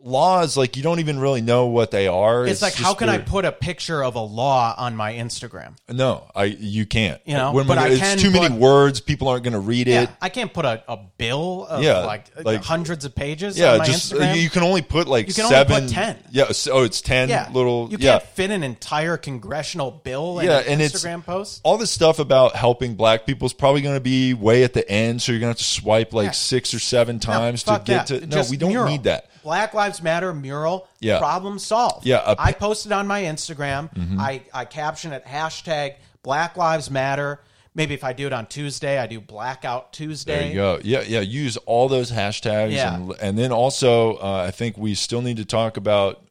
[0.03, 2.45] laws like you don't even really know what they are.
[2.47, 5.77] It's, like, how can I put a picture of a law on my Instagram?
[5.89, 7.21] No, I you can't.
[7.25, 9.88] You know, when, but I it's can too many words, people aren't going to read
[9.88, 10.09] Yeah, it.
[10.21, 13.77] I can't put a, a bill of Yeah, like, like- hundreds of pages Yeah, on
[13.79, 14.41] my just Instagram.
[14.41, 16.17] you can only put like You can only put 10.
[16.31, 17.88] Yeah, so, oh, it's ten yeah, little.
[17.91, 21.62] You can't fit an entire congressional bill in Yeah, an and it's- Instagram post.
[21.63, 24.89] all this stuff about helping black people is probably going to be way at the
[24.89, 26.31] end, so you're going to have to swipe like Yeah.
[26.31, 28.07] six or seven times to get that.
[28.07, 28.19] to.
[28.21, 28.89] No, Just we don't mural.
[28.89, 29.25] need that.
[29.43, 30.88] Black Lives Matter mural.
[30.99, 31.19] Yeah.
[31.19, 32.06] Problem solved.
[32.06, 32.47] Yeah, a- Mm-hmm.
[32.47, 33.89] I posted on my Instagram.
[34.19, 37.39] I, I caption it hashtag Black Lives Matter.
[37.75, 40.39] Maybe if I do it on Tuesday, I do Blackout Tuesday.
[40.39, 40.80] There you go.
[40.84, 41.19] Yeah, yeah.
[41.21, 42.95] Use all those hashtags, Yeah.
[42.95, 46.25] and and then also, uh, I think we still need to talk about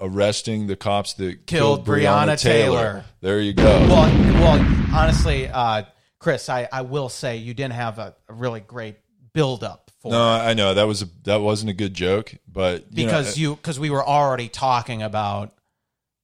[0.00, 2.78] arresting the cops that Killed killed, Breonna, Breonna Taylor.
[2.78, 3.04] Taylor.
[3.20, 3.62] There you go.
[3.88, 4.08] Well,
[4.40, 4.60] well,
[4.94, 5.84] honestly, uh,
[6.18, 8.96] Chris, I, I will say you didn't have a, a really great
[9.32, 13.06] build up no, I know that was a that wasn't a good joke, but you
[13.06, 15.52] know, because you because we were already talking about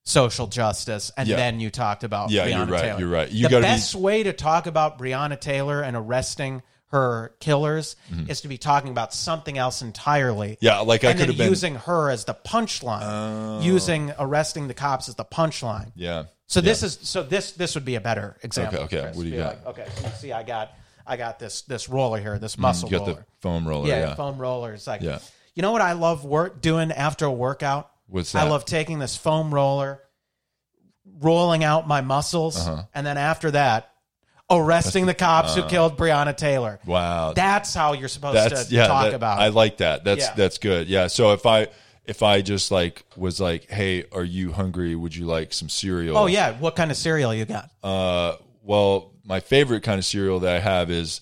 [0.04, 1.36] social justice and Yeah.
[1.36, 2.98] then you talked about Yeah, Breonna you're right, Taylor.
[3.00, 3.30] you're right.
[3.30, 7.94] You the gotta be- best way to talk about Breonna Taylor and arresting her killers
[8.26, 10.52] is to be talking about something else entirely.
[10.56, 10.64] Mm-hmm.
[10.64, 11.48] Yeah, like I and could then have been.
[11.48, 13.60] using her as the punchline, Oh.
[13.60, 15.92] using arresting the cops as the punchline.
[15.94, 16.24] yeah.
[16.48, 18.80] So this is so this this would be a better example.
[18.80, 19.04] Okay, okay.
[19.06, 19.16] Chris.
[19.16, 19.64] What do you Be got?
[19.64, 20.72] like, okay, so you see, I got
[21.10, 23.20] I got this this roller here, this muscle Mm, You got roller.
[23.20, 23.88] the foam roller.
[23.88, 24.14] yeah, Yeah.
[24.14, 24.72] foam roller.
[24.74, 25.18] It's like, Yeah.
[25.54, 27.90] you know what I love work doing after a workout?
[28.06, 28.46] What's that?
[28.46, 30.00] I love taking this foam roller,
[31.20, 32.84] rolling out my muscles, Uh-huh.
[32.94, 33.88] and then after that,
[34.50, 36.80] arresting the cops who killed Breonna Taylor.
[36.86, 37.32] Wow.
[37.32, 38.86] That's how you're supposed that's to yeah.
[38.86, 39.42] talk that- about It.
[39.42, 40.04] I like that.
[40.04, 40.34] That's Yeah.
[40.36, 40.88] that's good.
[40.88, 41.06] Yeah.
[41.08, 41.68] So if I
[42.04, 44.96] if I just like was like, hey, are you hungry?
[44.96, 46.16] Would you like some cereal?
[46.16, 47.70] Oh yeah, what kind of cereal you got?
[47.82, 51.20] Uh, well, my favorite kind of cereal that I have is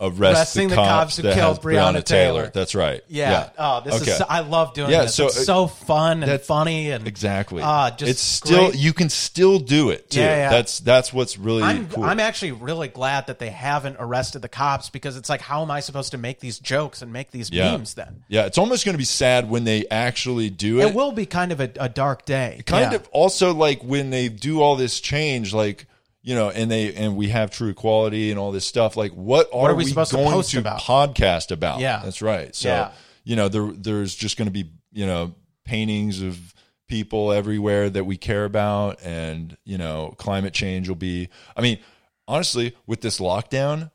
[0.00, 2.52] arrest Arresting the the cops, who killed has Breonna Taylor.
[2.54, 3.02] That's right.
[3.08, 3.50] Yeah.
[3.58, 4.12] Oh, this Okay.
[4.12, 5.16] is so, I love doing Yeah, this.
[5.16, 7.62] so, it's uh, so fun and funny and exactly.
[7.64, 8.78] Ah, just it's still great.
[8.78, 10.20] you can still do it too.
[10.20, 10.50] Yeah, yeah.
[10.50, 12.04] That's that's what's really I'm cool.
[12.04, 15.70] I'm actually really glad that they haven't arrested the cops because it's like how am
[15.72, 17.72] I supposed to make these jokes and make these yeah.
[17.72, 18.22] memes then?
[18.28, 20.86] Yeah, it's almost going to be sad when they actually do it.
[20.90, 22.62] It will be kind of a, a dark day.
[22.66, 22.98] kind Yeah.
[22.98, 25.86] of also like when they do all this change like
[26.22, 29.48] you know and they and we have true equality and all this stuff like what
[29.52, 30.80] are, are we supposed to going post to about?
[30.80, 32.00] podcast about Yeah.
[32.04, 32.92] that's right so Yeah.
[33.24, 36.54] you know there there's just going to be you know paintings of
[36.88, 41.78] people everywhere that we care about and you know climate change will be i mean
[42.26, 43.90] honestly with this lockdown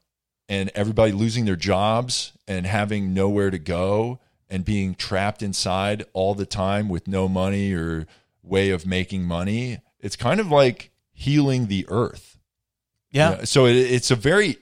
[0.47, 6.36] and everybody losing their jobs and having nowhere to go and being trapped inside all
[6.36, 8.05] the time with no money or
[8.43, 12.38] way of making money it's kind of like healing the earth
[13.12, 13.32] yeah.
[13.32, 14.58] You know, so it, it's a very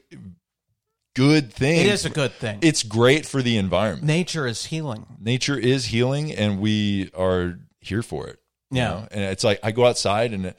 [1.16, 2.60] good thing It is a good thing.
[2.62, 5.06] it's great for the environment Nature is healing.
[5.20, 8.88] nature is healing and we are here for it you Yeah.
[8.90, 9.08] know?
[9.12, 10.54] and it's like i go outside and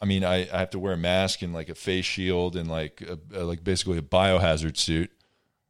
[0.00, 2.68] i mean I, I have to wear a mask and like a face shield and
[2.70, 5.10] like a, a- like basically a biohazard suit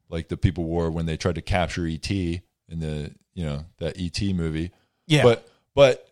[0.08, 2.40] like the people wore when they tried to capture et in
[2.80, 4.72] the you know that et movie
[5.06, 5.22] Yeah.
[5.22, 6.08] but but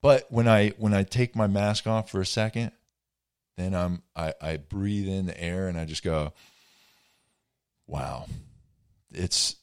[0.00, 2.72] but when i when i take my mask off for a second
[3.58, 6.32] then i'm i i breathe in the air and i just go
[7.86, 8.26] wow
[9.12, 9.56] it's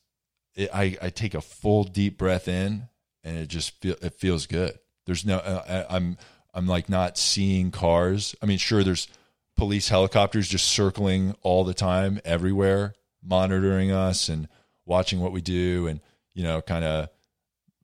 [0.56, 2.88] it, i i take a full deep breath in
[3.24, 6.18] and it just feel it feels good there's no uh, I, i'm
[6.54, 9.08] i'm like not seeing cars i mean sure there's
[9.56, 14.48] police helicopters just circling all the time everywhere monitoring us and
[14.86, 16.00] watching what we do and
[16.34, 17.10] you know kind of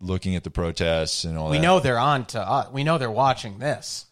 [0.01, 2.71] looking at the protests and all we that know they're on to us.
[2.71, 4.05] We know they're watching this.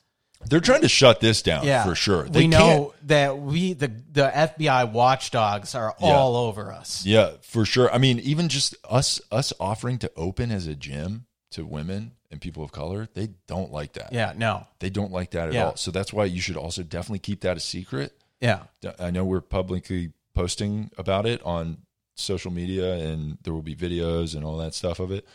[0.48, 1.84] They're trying to shut this down Yeah.
[1.84, 6.72] for sure they we can't- know that we the the FBI watchdogs are all over
[6.72, 7.06] us.
[7.06, 7.92] Yeah, for sure.
[7.94, 12.40] I mean, even just us us offering to open as a gym to women and
[12.40, 14.14] people of color, they don't like that.
[14.14, 14.68] Yeah, no.
[14.80, 15.66] They don't like that at Yeah.
[15.66, 15.76] all.
[15.76, 18.16] So that's why you should also definitely keep that a secret.
[18.40, 18.64] Yeah.
[19.00, 21.80] I know we're publicly posting about it on
[22.16, 25.26] social media and there will be videos and all that stuff of it,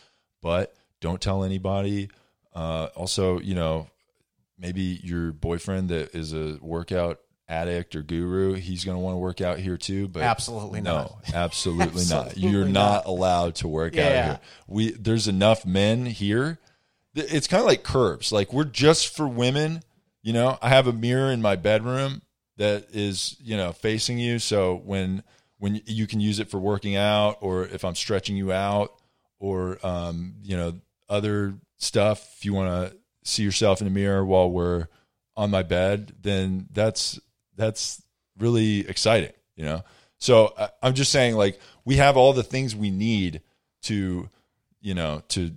[0.41, 2.09] but don't tell anybody.
[2.53, 3.87] Uh, also, you know,
[4.57, 9.19] maybe your boyfriend that is a workout addict or guru, he's going to want to
[9.19, 11.21] work out here too, but Absolutely no, not.
[11.33, 12.37] absolutely, not.
[12.37, 13.05] You're not, not.
[13.05, 14.39] allowed to work out here.
[14.67, 16.59] We there's enough men here.
[17.13, 18.31] It's kind of like curves.
[18.31, 19.81] Like we're just for women.
[20.21, 22.23] You know, I have a mirror in my bedroom
[22.57, 24.39] that is you know facing you.
[24.39, 25.23] So when
[25.57, 28.93] when you can use it for working out, or if I'm stretching you out,
[29.39, 30.73] or um, you know
[31.09, 32.35] other stuff.
[32.37, 34.87] If you want to see yourself in the mirror while we're
[35.35, 37.19] on my bed, then that's
[37.57, 38.01] that's
[38.37, 39.83] really exciting, you know?
[40.17, 43.41] So I, I'm just saying, like, we have all the things we need
[43.83, 44.29] to,
[44.81, 45.51] you know, to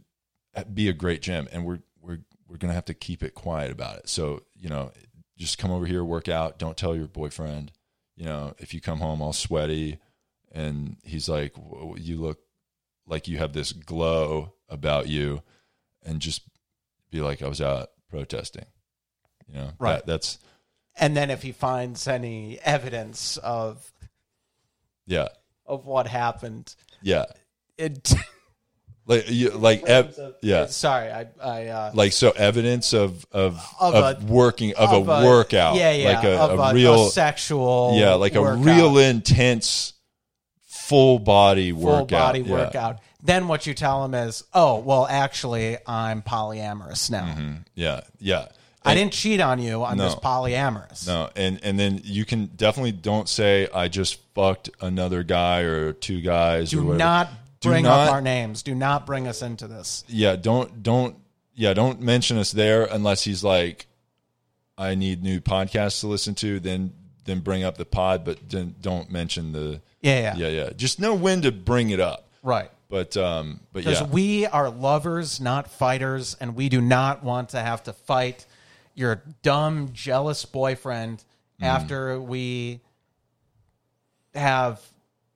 [0.75, 3.99] be a great gym, and we're we're we're gonna have to keep it quiet about
[3.99, 4.09] it.
[4.09, 4.91] So you know,
[5.37, 6.59] just come over here, work out.
[6.59, 7.73] Don't tell your boyfriend.
[8.17, 9.99] You know, if you come home all sweaty,
[10.51, 12.41] and he's like, "Whoa, "You look
[13.07, 15.43] like you have this glow about you,"
[16.05, 16.43] and just
[17.11, 18.67] be like, "I was out protesting."
[19.49, 19.97] You know, Right.
[19.97, 20.39] That, that's
[20.97, 23.91] And then if he finds any evidence of
[25.07, 25.29] yeah,
[25.67, 27.25] of what happened, yeah.
[27.79, 28.13] it
[29.07, 30.67] Like, you, like, ev- yeah.
[30.67, 35.09] Sorry, I I uh, like so evidence of of Of of, a- working of, of
[35.09, 37.93] a, workout Yeah, yeah, like a, of a real sexual.
[37.97, 39.95] yeah like a real intense
[40.67, 42.51] full body full workout body Yeah.
[42.53, 42.99] workout.
[43.23, 47.25] Then what you tell him is, oh well, actually, I'm polyamorous now.
[47.27, 47.53] Mm-hmm.
[47.75, 48.47] yeah yeah
[48.85, 49.85] I didn't cheat on you.
[49.85, 50.05] I'm No.
[50.05, 51.07] just polyamorous.
[51.07, 55.93] no and and then you can definitely don't say i just fucked another guy or
[55.93, 57.29] two guys Do not
[57.61, 58.63] Do bring not- up our names.
[58.63, 60.05] Do not bring us into this.
[60.09, 61.17] yeah don't don't
[61.55, 63.87] yeah don't mention us there unless he's like
[64.79, 66.93] i need new podcasts to listen to then
[67.25, 70.99] then bring up the pod but then don't mention the Yeah, yeah, yeah yeah just
[71.01, 72.71] know when to bring it up right.
[72.89, 77.51] But um but Because yeah we are lovers, not fighters, and we do not want
[77.51, 78.47] to have to fight
[78.95, 81.23] your dumb, jealous boyfriend
[81.61, 81.67] Mm.
[81.67, 82.81] after we
[84.35, 84.81] have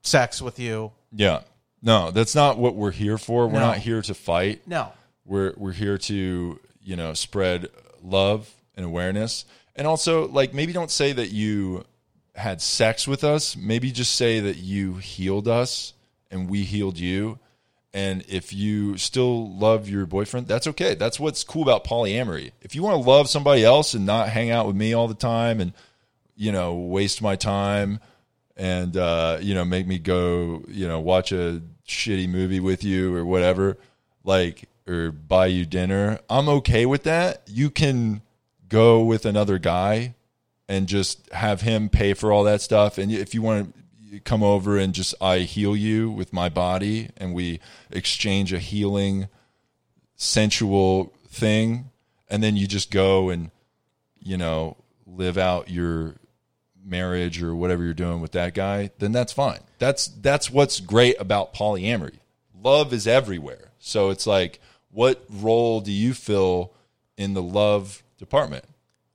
[0.02, 0.92] sex with you.
[1.12, 1.40] yeah
[1.82, 3.66] no that's not what we're here for we're No.
[3.66, 4.92] not here to fight No.
[5.24, 7.68] we're we're here to you know spread
[8.02, 9.44] love and awareness
[9.76, 11.84] and also like maybe don't say that you
[12.36, 15.92] had sex with us maybe just say that you healed us
[16.32, 17.38] and we healed you.
[17.94, 20.94] And if you still love your boyfriend that's okay.
[20.94, 22.52] That's what's cool about polyamory.
[22.62, 25.14] If you want to love somebody else and not hang out with me all the
[25.14, 25.72] time and
[26.34, 28.00] you know waste my time
[28.56, 33.14] and uh, you know make me go you know watch a shitty movie with you
[33.14, 33.76] or whatever
[34.24, 37.42] like or buy you dinner i'm okay with that.
[37.46, 38.22] You can
[38.68, 40.14] go with another guy
[40.66, 42.96] and just have him pay for all that stuff.
[42.96, 43.81] And if you want to
[44.20, 49.28] come over and just i heal you with my body and we exchange a healing
[50.16, 51.90] sensual thing
[52.28, 53.50] and then you just go and
[54.20, 56.14] you know live out your
[56.84, 59.60] marriage or whatever you're doing with that guy then that's fine.
[59.78, 62.18] That's that's what's great about polyamory.
[62.62, 63.72] Love is everywhere.
[63.78, 66.72] So it's like what role do you fill
[67.16, 68.64] in the love department?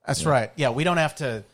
[0.06, 0.50] That's right.
[0.56, 1.44] Yeah, we don't have to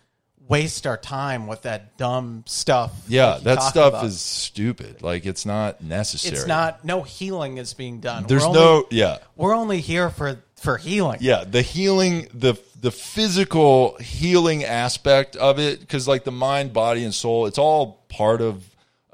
[0.49, 2.93] waste our time with that dumb stuff.
[3.09, 4.05] yeah that stuff about.
[4.05, 6.85] is stupid like it's not necessary It's not.
[6.85, 8.25] No healing is being done.
[8.29, 11.19] there's only, no yeah We're only here for for healing.
[11.21, 17.05] yeah the healing the the physical healing aspect of it because like the mind body
[17.05, 18.63] and soul it's all part of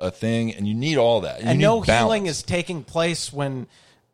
[0.01, 2.01] a thing and you need all that You and no balance.
[2.03, 3.67] healing is taking place when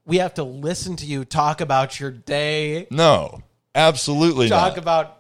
[0.05, 3.43] we have to listen to you talk about your day, no
[3.75, 4.79] absolutely talk not.
[4.79, 5.16] about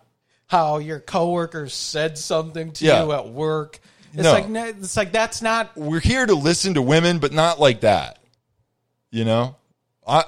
[0.46, 3.04] how your coworker said something to Yeah.
[3.04, 3.80] you at work.
[4.14, 4.32] It's No.
[4.32, 7.80] like no, it's like that's not we're here to listen to women but not like
[7.82, 8.18] that
[9.11, 9.56] you know
[10.06, 10.24] i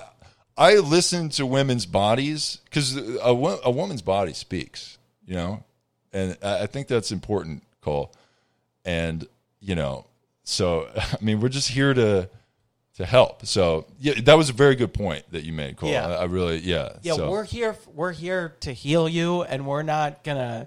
[0.58, 5.64] i listen to women's bodies because a, wo- a woman's body speaks you know
[6.12, 8.12] and i I think that's important cole
[8.84, 9.26] and
[9.60, 10.04] you know
[10.44, 12.28] so i mean we're just here to
[12.98, 16.06] to help so yeah that was a very good point that you made cole Yeah.
[16.06, 19.84] I, I really yeah yeah, so, we're here we're here to heal you and we're
[19.84, 20.66] not to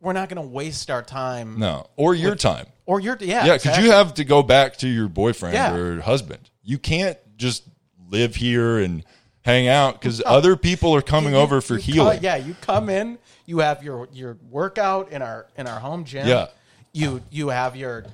[0.00, 3.46] we're not going to waste our time no or your time or your yeah.
[3.46, 3.84] Yeah, because exactly.
[3.84, 5.74] you have to go back to your boyfriend Yeah.
[5.74, 6.50] or husband.
[6.62, 7.64] You can't just
[8.10, 9.04] live here and
[9.42, 12.20] hang out because other people are coming You- over for healing.
[12.22, 16.28] yeah, you come in, you have your your workout in our in our home gym.
[16.28, 16.46] Yeah.
[16.92, 18.04] You you have your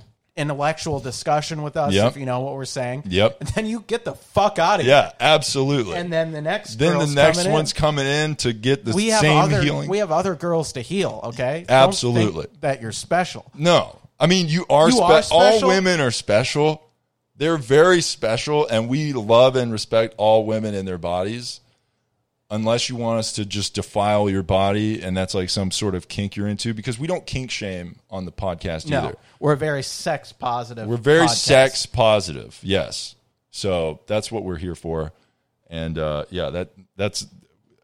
[0.40, 2.12] intellectual discussion with us Yep.
[2.12, 3.04] if you know what we're saying.
[3.06, 3.36] Yep.
[3.40, 4.94] And then you get the fuck out of here.
[4.94, 5.96] Yeah, absolutely.
[5.96, 7.52] And then the next then the next coming in.
[7.52, 9.88] one's coming in to get the we have same other healing.
[9.88, 11.64] we have other girls to heal, okay?
[11.68, 12.46] Absolutely.
[12.60, 13.50] that you're special.
[13.54, 14.88] no, I mean you are.
[14.88, 16.82] You spe- are all women are special.
[17.36, 21.60] They're very special, and we love and respect all women in their bodies.
[22.52, 26.08] Unless you want us to just defile your body, and that's like some sort of
[26.08, 28.98] kink you're into, because we don't kink shame on the podcast No.
[28.98, 29.16] either.
[29.38, 30.88] We're a very sex positive.
[30.88, 31.36] We're very podcast.
[31.36, 32.58] sex positive.
[32.62, 33.14] Yes.
[33.52, 35.12] So that's what we're here for.
[35.68, 37.26] And uh, yeah, that that's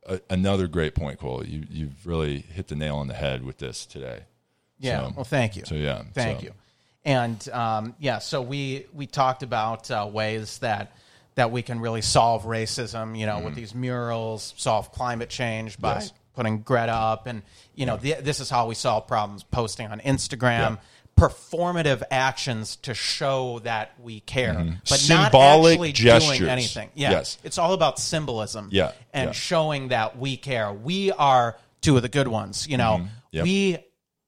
[0.04, 1.44] a, another great point, Cole.
[1.46, 4.22] You you've really hit the nail on the head with this today.
[4.80, 5.06] Yeah.
[5.06, 5.62] So- well, thank you.
[5.64, 6.02] So yeah.
[6.12, 6.52] Thank so- you.
[7.04, 10.90] And um, yeah, so we we talked about uh, ways that
[11.36, 13.16] that we can really solve racism.
[13.18, 16.00] You know, with these murals, solve climate change by Mm-hmm.
[16.00, 16.12] Yes.
[16.34, 17.42] putting Greta up, and
[17.74, 20.72] you know the, this is how we solve problems: posting on Instagram.
[20.72, 20.76] Yeah.
[21.18, 24.52] Performative actions to show that we care,
[24.86, 26.38] but not actually gestures.
[26.38, 26.90] doing anything.
[26.94, 27.38] Yeah, Yes.
[27.42, 28.68] it's all about symbolism.
[28.70, 29.32] Yeah, and yeah.
[29.32, 30.70] showing that we care.
[30.74, 32.66] We are two of the good ones.
[32.68, 33.06] You know, Mm-hmm.
[33.32, 33.44] Yep.
[33.44, 33.78] we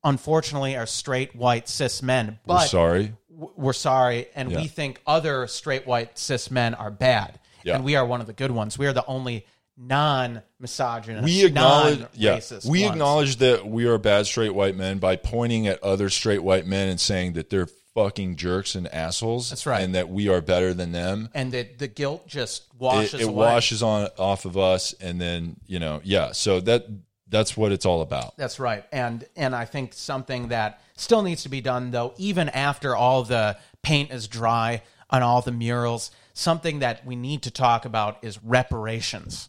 [0.02, 3.12] unfortunately are straight white cis men, but We're sorry.
[3.57, 4.61] We're sorry, and Yeah.
[4.62, 7.76] we think other straight white cis men are bad, Yeah.
[7.76, 8.76] and we are one of the good ones.
[8.76, 12.93] We are the only non-misogynist, We acknowledge, yeah, we ones.
[12.93, 16.89] acknowledge that we are bad straight white men by pointing at other straight white men
[16.89, 19.51] and saying that they're fucking jerks and assholes.
[19.51, 19.82] That's right.
[19.82, 21.30] and that we are better than them.
[21.34, 23.34] and that the guilt just It, washes it away.
[23.34, 26.32] washes on off of us, and then you know, yeah.
[26.32, 26.86] So that
[27.28, 28.36] that's what it's all about.
[28.36, 32.49] That's right, and and I think something that still needs to be done, though, even
[32.49, 37.51] after all the paint is dry on all the murals, something that we need to
[37.51, 39.49] talk about is reparations.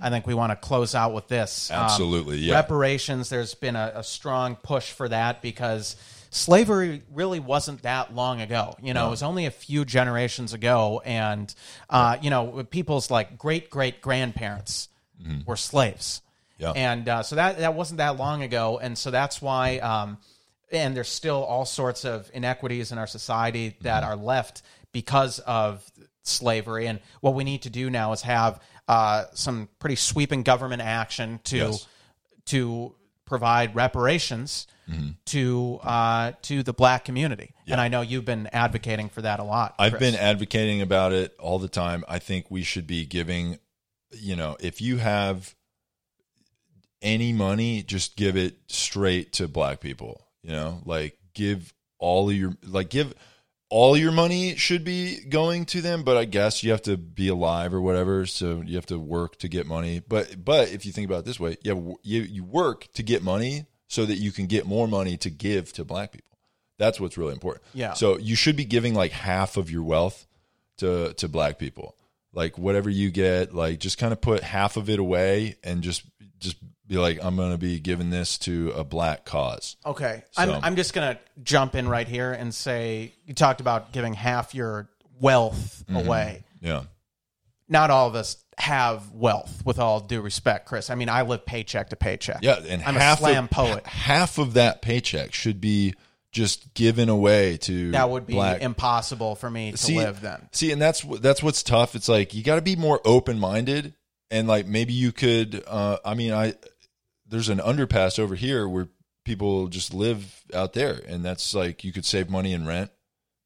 [0.00, 1.70] I think we want to close out with this.
[1.70, 2.54] Um, Absolutely, yeah.
[2.54, 3.28] Reparations.
[3.28, 5.96] There's been a, a strong push for that because
[6.30, 8.76] slavery really wasn't that long ago.
[8.82, 11.54] You know, it was only a few generations ago, and
[11.90, 14.88] uh, you know, people's like great great grandparents
[15.46, 16.22] were slaves.
[16.58, 16.72] Yeah.
[16.72, 19.78] And uh, so that that wasn't that long ago, and so that's why.
[19.78, 20.18] Um,
[20.72, 24.12] and there's still all sorts of inequities in our society that Mm-hmm.
[24.12, 24.62] are left
[24.92, 25.84] because of
[26.22, 26.86] slavery.
[26.86, 31.40] And what we need to do now is have uh, some pretty sweeping government action
[31.44, 31.86] to Yes.
[32.46, 32.94] to
[33.24, 35.08] provide reparations Mm-hmm.
[35.26, 37.54] to uh, to the black community.
[37.66, 39.74] And I know you've been advocating for that a lot.
[39.78, 42.04] I've been advocating about it all the time.
[42.06, 43.58] I think we should be giving,
[44.12, 45.54] you know, if you have
[47.00, 50.23] any money, just give it straight to black people.
[50.44, 53.14] You know, like give all of your, like give
[53.70, 56.04] all your money should be going to them.
[56.04, 59.36] But I guess you have to be alive or whatever, so you have to work
[59.38, 60.00] to get money.
[60.06, 63.22] But but if you think about it this way, yeah, you you work to get
[63.22, 66.38] money so that you can get more money to give to black people.
[66.78, 67.64] That's what's really important.
[67.72, 67.94] Yeah.
[67.94, 70.26] So you should be giving like half of your wealth
[70.78, 71.96] to to black people.
[72.32, 76.04] Like whatever you get, like just kind of put half of it away and just
[76.38, 76.56] just
[76.86, 79.76] be like, I'm going to be giving this to a black cause.
[79.86, 80.22] Okay.
[80.32, 83.92] So- I'm, I'm just going to jump in right here and say you talked about
[83.92, 84.88] giving half your
[85.20, 86.06] wealth Mm-hmm.
[86.06, 86.44] away.
[86.60, 86.84] Yeah.
[87.68, 90.90] Not all of us have wealth, with all due respect, Chris.
[90.90, 92.38] I mean, I live paycheck to paycheck.
[92.42, 93.86] Yeah, and I'm half a slam of, poet.
[93.86, 95.94] Half of that paycheck should be
[96.30, 98.60] just given away to That would be black.
[98.60, 100.46] impossible for me to see, live then.
[100.52, 101.94] See, and that's that's what's tough.
[101.94, 103.94] It's like you got to be more open minded,
[104.30, 105.62] and like maybe you could.
[105.66, 106.54] Uh, I mean, I
[107.26, 108.88] there's an underpass over here where
[109.24, 112.90] people just live out there, and that's like you could save money in rent,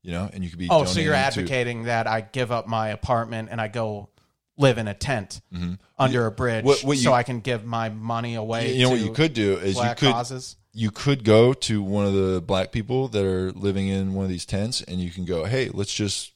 [0.02, 0.68] you know, and you could be.
[0.70, 4.08] Oh, so you're donating to- advocating that I give up my apartment and I go
[4.56, 5.40] live in a tent
[5.96, 6.66] under a bridge Mm-hmm.
[6.66, 9.56] What- what so I can give my money away You know what you could do
[9.56, 10.56] is you could causes?
[10.72, 14.30] you could go to one of the black people that are living in one of
[14.30, 16.32] these tents, and you can go, hey, let's just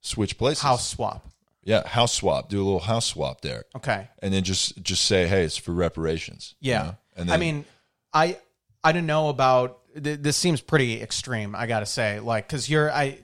[0.00, 0.62] switch places.
[0.62, 1.28] House swap.
[1.66, 2.48] Yeah, house swap.
[2.48, 3.64] Do a little house swap there.
[3.74, 4.08] Okay.
[4.20, 6.82] and then just just say, "Hey, it's for reparations." you Yeah.
[6.82, 6.96] know?
[7.16, 7.64] and then, I mean,
[8.12, 8.38] I
[8.84, 10.36] I don't know about th- this.
[10.36, 11.56] Seems pretty extreme.
[11.56, 13.18] I got to say, like, because you're I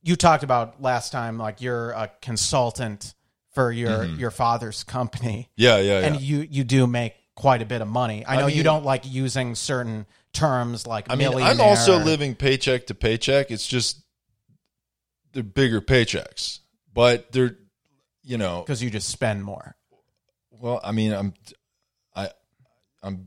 [0.00, 3.14] you talked about last time, like you're a consultant
[3.52, 4.20] for your mm-hmm.
[4.20, 6.06] your father's company, yeah, yeah, yeah.
[6.06, 8.24] and you you do make quite a bit of money.
[8.26, 11.52] I know you mean- don't like using certain terms like I mean, millionaire.
[11.52, 13.50] I'm also living paycheck to paycheck.
[13.50, 14.02] It's just
[15.32, 16.60] they're bigger paychecks,
[16.92, 17.56] but they're,
[18.28, 19.74] you know, because you just spend more.
[20.50, 21.32] well, I mean, I'm,
[22.14, 22.28] I,
[23.02, 23.26] I'm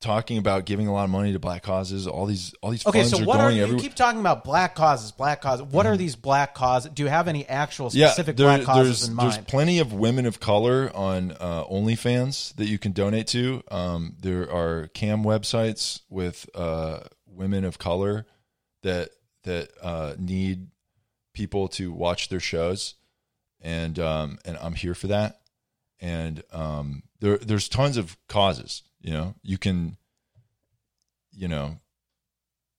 [0.00, 2.06] talking about giving a lot of money to black causes.
[2.06, 4.44] All these, all these Okay, funds so are what are going you keep talking about
[4.44, 5.64] black causes, black causes?
[5.64, 6.90] What are these black causes?
[6.92, 9.32] Do you have any actual yeah, specific there- black causes there's in mind?
[9.32, 13.62] there's plenty of women of color on uh, OnlyFans that you can donate to.
[13.70, 18.26] Um, there are cam websites with uh, women of color
[18.82, 19.10] that
[19.44, 20.66] that uh, need
[21.32, 22.94] people to watch their shows,
[23.62, 25.40] and um, and I'm here for that.
[26.00, 28.82] And um, there there's tons of causes.
[29.00, 29.96] You know, you can,
[31.32, 31.78] you know,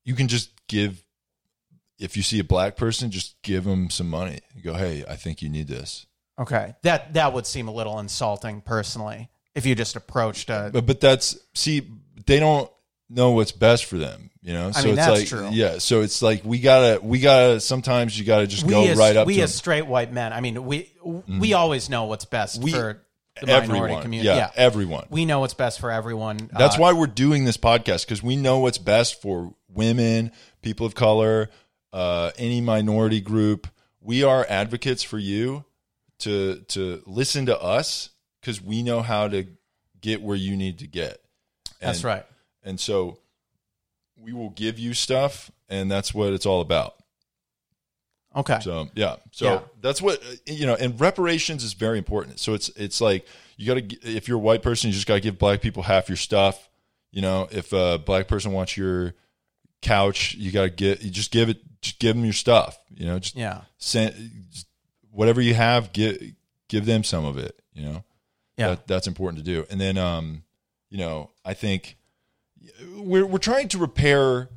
[0.04, 1.04] you can just give
[2.00, 4.40] if you see a black person, just give them some money.
[4.56, 6.06] You go, hey, I think you need this.
[6.38, 10.70] Okay, that that would seem a little insulting, personally, if you just approached a.
[10.74, 11.88] But but that's see,
[12.26, 12.70] they don't
[13.14, 14.30] know what's best for them.
[14.42, 15.50] You know, so mean, it's that's like true.
[15.52, 15.78] yeah.
[15.78, 19.16] So it's like we gotta we gotta sometimes you gotta just we go as, right
[19.16, 19.58] up we as them.
[19.58, 20.34] straight white men.
[20.34, 20.92] I mean, we
[21.28, 23.02] we always know what's best We- for
[23.42, 24.02] the minority everyone.
[24.04, 24.28] community.
[24.28, 25.08] Yeah, Yeah, everyone.
[25.10, 26.50] we know what's best for everyone.
[26.52, 30.86] That's Uh, why we're doing this podcast because we know what's best for women, people
[30.86, 31.50] of color,
[31.94, 33.68] uh, any minority group.
[34.02, 35.64] We are advocates for you
[36.20, 38.10] to to listen to us
[38.42, 39.48] because we know how to
[40.02, 41.20] get where you need to get.
[41.80, 42.26] That's right.
[42.64, 43.20] And so
[44.18, 46.96] we will give you stuff, and that's what it's all about.
[48.36, 48.60] Okay.
[48.62, 49.60] So yeah, so Yeah.
[49.82, 50.76] that's what you know.
[50.76, 52.40] And reparations is very important.
[52.40, 55.16] So it's it's like you got to if you're a white person, you just got
[55.16, 56.70] to give black people half your stuff.
[57.12, 59.14] You know, if a black person wants your
[59.82, 62.78] couch, you got to get you just give it just give them your stuff.
[62.96, 63.62] You know, just yeah.
[63.78, 64.16] send
[64.52, 64.68] just
[65.12, 66.18] whatever you have, give
[66.70, 67.60] give them some of it.
[67.74, 68.04] You know,
[68.58, 68.70] Yeah.
[68.70, 69.66] that, that's important to do.
[69.70, 70.44] And then, um,
[70.90, 71.98] you know, I think
[72.96, 74.50] we're we're trying to repair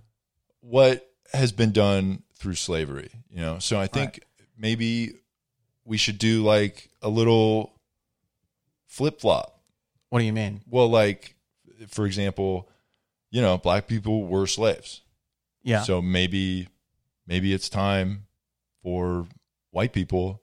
[0.61, 3.11] what has been done through slavery.
[3.31, 4.21] You know, so I think
[4.57, 5.15] maybe
[5.85, 7.73] we should do like a little
[8.87, 9.61] flip flop.
[10.09, 10.63] what do you mean?
[10.69, 11.35] Well, like
[11.89, 12.69] for example,
[13.31, 15.03] you know, black people were slaves.
[15.63, 15.83] Yeah.
[15.83, 16.69] So maybe
[17.27, 18.27] maybe it's time
[18.83, 19.27] for
[19.71, 20.43] white people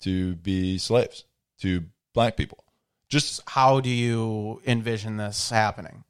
[0.00, 1.24] to be slaves
[1.60, 2.64] to black people.
[3.08, 6.04] Just How do you envision this happening?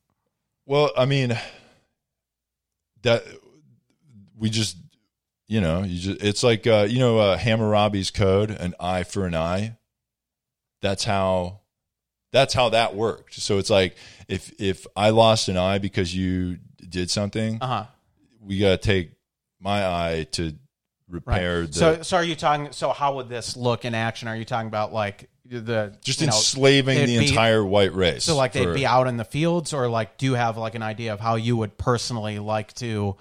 [0.72, 1.38] Well, I mean
[3.02, 3.22] that
[4.38, 4.78] we just
[5.46, 9.26] you know, you just it's like uh you know uh Hammurabi's code, an eye for
[9.26, 9.76] an eye.
[10.80, 11.60] That's how
[12.32, 13.34] that's how that worked.
[13.34, 13.96] So it's like
[14.28, 16.56] if if I lost an eye because you
[16.88, 17.86] did something, Uh huh.
[18.40, 19.10] we got to take
[19.60, 20.54] my eye to
[21.06, 22.72] repair the So, so are you talking?
[22.72, 24.26] So, how would this look in action?
[24.26, 25.28] Are you talking about like
[25.60, 28.24] the just you know, enslaving the be- entire white race.
[28.24, 30.82] So, like they'd be out in the fields, or like, do you have like an
[30.82, 33.16] idea of how you would personally like to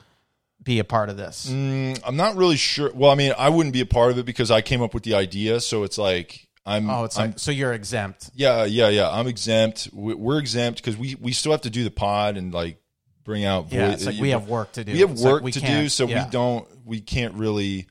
[0.64, 1.50] be a part of this?
[1.50, 2.92] Mm, I'm not really sure.
[2.94, 5.04] Well, I mean, I wouldn't be a part of it because I came up with
[5.04, 5.60] the idea.
[5.60, 6.90] So it's like I'm.
[6.90, 8.30] oh, it's I'm- like so you're exempt.
[8.36, 9.10] yeah, yeah, yeah.
[9.10, 9.90] I'm exempt.
[9.94, 12.78] We- We're exempt because we we still have to do the pod and like
[13.24, 13.72] bring out.
[13.72, 14.94] Yeah, voi- it's like we have work to do.
[14.94, 16.26] we have It's like work we to do, so yeah.
[16.26, 16.68] we don't.
[16.86, 17.88] We can't really,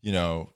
[0.00, 0.51] you know,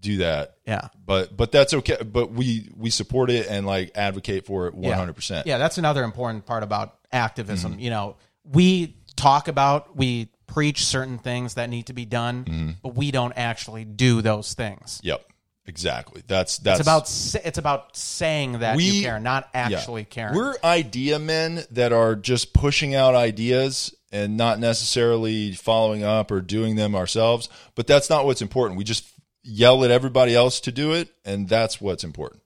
[0.00, 0.56] do that.
[0.66, 0.88] Yeah.
[1.04, 1.96] But but that's okay.
[2.04, 5.12] But we we support it and like advocate for it 100.
[5.14, 7.72] percent Yeah, that's another important part about activism.
[7.72, 7.80] Mm-hmm.
[7.80, 12.70] You know, we talk about, we preach certain things that need to be done, Mm-hmm.
[12.82, 15.00] but we don't actually do those things.
[15.02, 15.24] Yep.
[15.66, 16.22] Exactly.
[16.26, 19.60] That's that's It's about it's about saying that you We- care, not Yeah.
[19.66, 20.34] actually caring.
[20.34, 26.40] We're idea men that are just pushing out ideas and not necessarily following up or
[26.40, 27.50] doing them ourselves.
[27.74, 28.78] But that's not what's important.
[28.78, 29.04] We just
[29.48, 32.42] yell at everybody else to do it, and that's what's important.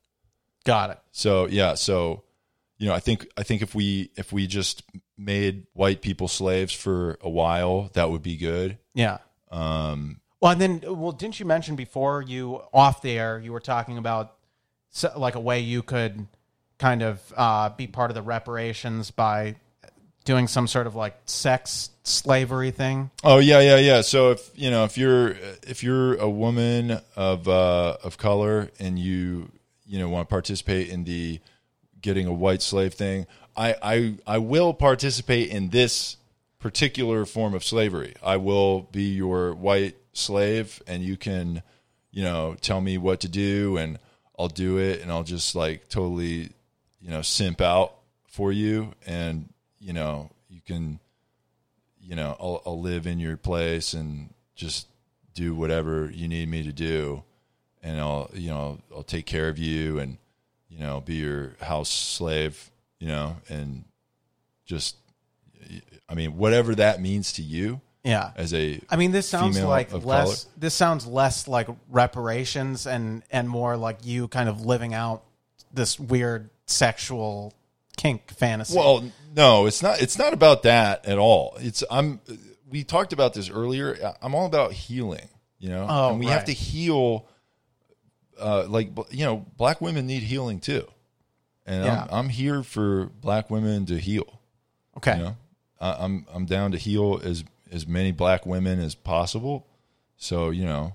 [0.64, 0.98] Got it.
[1.10, 2.22] So yeah, so
[2.78, 4.82] you know, I think I think if we if we just
[5.18, 8.78] made white people slaves for a while, that would be good.
[8.94, 9.18] Yeah.
[9.50, 13.60] Um, Well, and then, well, didn't you mention before you off the air, you were
[13.60, 14.34] talking about
[14.90, 16.26] so, like a way you could
[16.78, 19.56] kind of uh, be part of the reparations by
[20.24, 23.10] doing some sort of like sex slavery thing?
[23.24, 24.00] Oh yeah, yeah, yeah.
[24.00, 28.98] So if you know if you're if you're a woman of uh, of color and
[28.98, 29.50] you
[29.86, 31.40] you know want to participate in the
[32.00, 36.16] getting a white slave thing, I I I will participate in this
[36.58, 38.14] particular form of slavery.
[38.22, 41.62] I will be your white slave, and you can
[42.10, 43.98] you know tell me what to do, and
[44.38, 46.50] I'll do it, and I'll just like totally
[47.00, 47.94] you know simp out
[48.26, 49.51] for you, and
[49.82, 51.00] you know you can
[52.02, 54.88] you know, I'll, I'll live in your place and just
[55.34, 57.22] do whatever you need me to do.
[57.82, 60.18] And I'll, you know, I'll take care of you and,
[60.68, 63.84] you know, be your house slave, you know, and
[64.66, 64.96] just,
[66.08, 68.32] I mean, whatever that means to you Yeah.
[68.36, 70.46] as a, I mean, this sounds like less.
[70.56, 75.22] This sounds less like reparations and and more like you kind of living out
[75.72, 77.54] this weird sexual
[78.02, 78.76] kink fantasy.
[78.76, 81.56] well, no, it's not, it's not about that at all.
[81.60, 82.20] It's, I'm,
[82.68, 83.96] we talked about this earlier.
[84.20, 85.28] I'm all about healing,
[85.58, 87.26] you know, Oh, and we have to heal.
[88.40, 90.84] Uh, like you know, black women need healing too,
[91.66, 92.02] and Yeah.
[92.04, 94.40] I'm, I'm here for black women to heal.
[94.96, 95.16] okay.
[95.18, 95.36] You know,
[95.80, 99.66] I, I'm I'm down to heal as as many black women as possible.
[100.16, 100.94] So you know,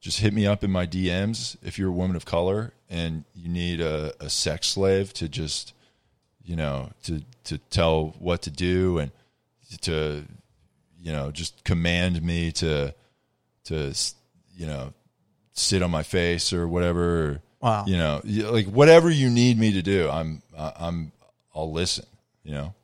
[0.00, 3.48] just hit me up in my DMs if you're a woman of color and you
[3.48, 5.72] need a, a sex slave to just
[6.44, 9.10] you know to to tell what to do and
[9.82, 10.24] to
[11.00, 12.94] you know just command me to
[13.64, 13.94] to
[14.56, 14.92] you know
[15.52, 17.84] sit on my face or whatever or, Wow.
[17.86, 21.12] you know like whatever you need me to do i'm i'm
[21.54, 22.04] i'll listen
[22.42, 22.74] you know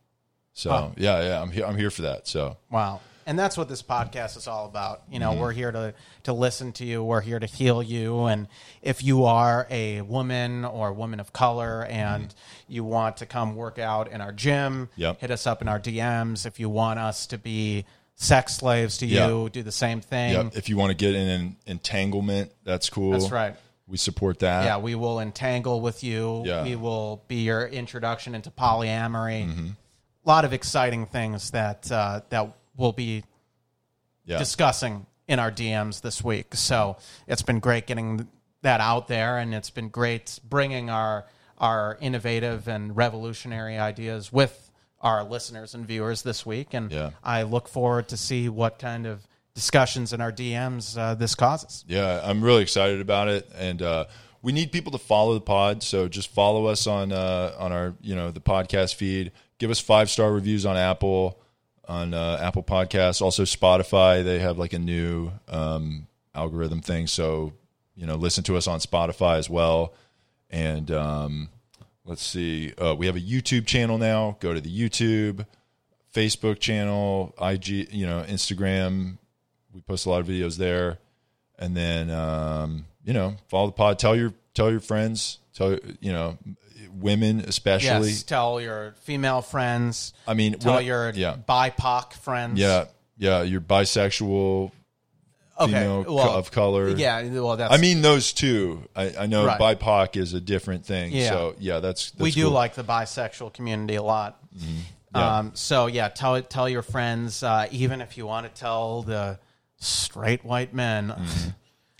[0.53, 0.93] so Wow.
[0.97, 3.01] yeah yeah i'm here i'm here for that so Wow.
[3.29, 5.03] And that's what this podcast is all about.
[5.11, 5.35] You Mm-hmm.
[5.37, 5.93] know, we're here to
[6.25, 7.05] to listen to you.
[7.05, 8.25] We're here to heal you.
[8.25, 8.49] And
[8.83, 12.35] if you are a woman or a woman of color and
[12.69, 15.01] you want to come work out in our gym, Mm-hmm.
[15.03, 15.21] Yep.
[15.21, 16.47] hit us up in our DMs.
[16.47, 17.85] If you want us to be
[18.17, 20.33] sex slaves to you, do the same thing.
[20.33, 20.57] Yep.
[20.57, 23.13] If you want to get in an entanglement, that's cool.
[23.13, 23.55] That's right.
[23.87, 24.65] we support that.
[24.65, 26.43] Yeah, we will entangle with you.
[26.47, 26.65] Yeah.
[26.65, 29.49] We will be your introduction into polyamory.
[30.25, 33.25] A lot of exciting things that uh, that we'll be
[34.25, 34.39] yeah.
[34.39, 36.55] discussing in our DMs this week.
[36.55, 38.27] So it's been great getting
[38.63, 41.27] that out there, and it's been great bringing our
[41.59, 44.71] our innovative and revolutionary ideas with
[45.01, 46.73] our listeners and viewers this week.
[46.73, 47.11] And Yeah.
[47.23, 51.85] I look forward to see what kind of discussions in our DMs uh, this causes.
[51.89, 54.05] Yeah, I'm really excited about it, and uh,
[54.41, 55.83] we need people to follow the pod.
[55.83, 59.33] So just follow us on uh, on our you know the podcast feed.
[59.59, 61.41] Give us five star reviews on Apple
[61.89, 63.23] on uh, Apple Podcasts.
[63.23, 67.07] Also Spotify, they have like a new um, algorithm thing.
[67.07, 67.53] So
[67.97, 69.95] you know, listen to us on Spotify as well.
[70.51, 71.49] And um,
[72.05, 74.37] let's see, uh, we have a YouTube channel now.
[74.39, 75.45] Go to the YouTube,
[76.15, 79.19] Facebook channel, IG, you know, Instagram.
[79.75, 80.99] We post a lot of videos there
[81.59, 86.13] and then um, you know follow the pod tell your tell your friends tell you
[86.13, 86.39] know
[87.01, 90.13] women especially Yes, tell your female friends.
[90.27, 92.59] i mean Tell I- your yeah BIPOC friends.
[92.59, 92.87] yeah
[93.17, 94.73] yeah you're bisexual
[95.61, 95.73] Okay.
[95.73, 97.21] female well, of color Yeah.
[97.41, 97.73] Well, that's.
[97.75, 99.61] i mean those two i, I know Right.
[99.61, 101.31] bipoc is a different thing Yeah.
[101.31, 102.51] so yeah that's, that's we do cool.
[102.51, 102.55] Mm-hmm.
[102.55, 104.41] like the bisexual community a lot.
[105.15, 105.39] Yeah.
[105.39, 109.39] Um, so yeah, tell tell your friends, uh, even if you want to tell the
[109.79, 111.09] straight white men.
[111.09, 111.49] Mm-hmm.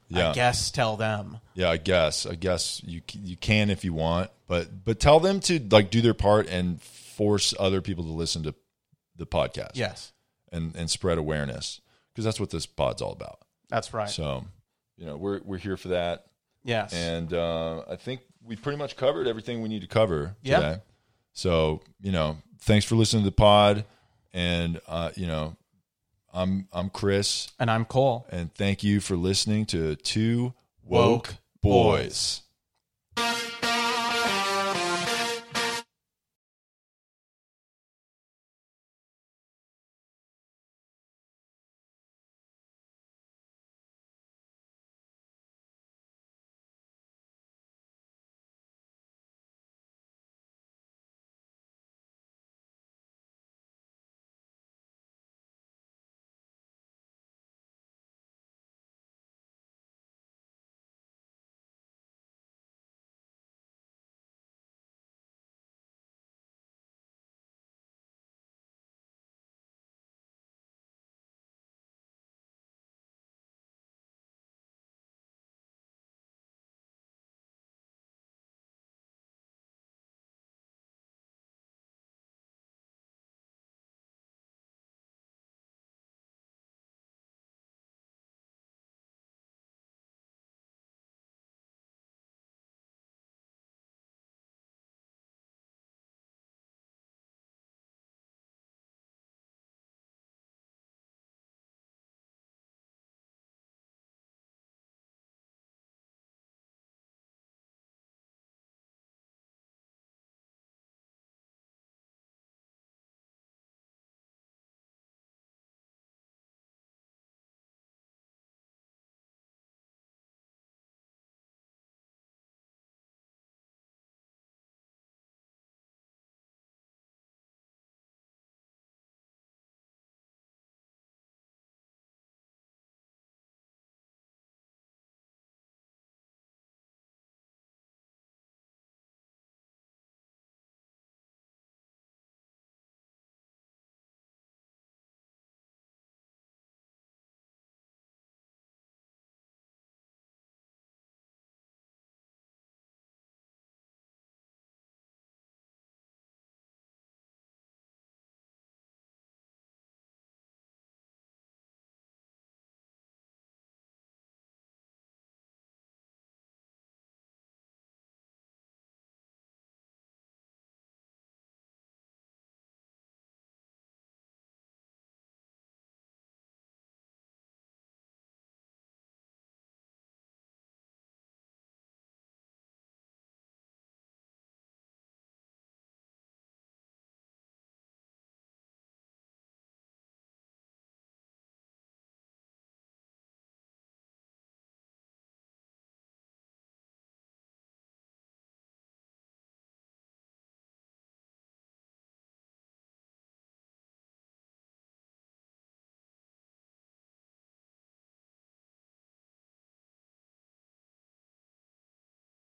[0.09, 1.39] Yeah I guess tell them.
[1.55, 5.41] yeah i guess i guess you you can if you want but but tell them
[5.41, 8.55] to like do their part and force other people to listen to
[9.17, 10.13] the podcast Yes,
[10.53, 11.81] and and spread awareness
[12.13, 13.41] because that's what this pod's all about.
[13.69, 14.09] that's right.
[14.09, 14.45] So,
[14.97, 16.27] you know, we're we're here for that,
[16.65, 16.93] yes.
[16.95, 20.57] and uh, I think we pretty much covered everything we need to cover Yeah.
[20.61, 20.83] today.
[21.33, 23.85] So, you know, thanks for listening to the pod,
[24.33, 25.57] and uh, you know,
[26.39, 28.25] I'm I'm Chris, and I'm Cole.
[28.31, 32.43] and thank you for listening to Two Woke Woke Boys.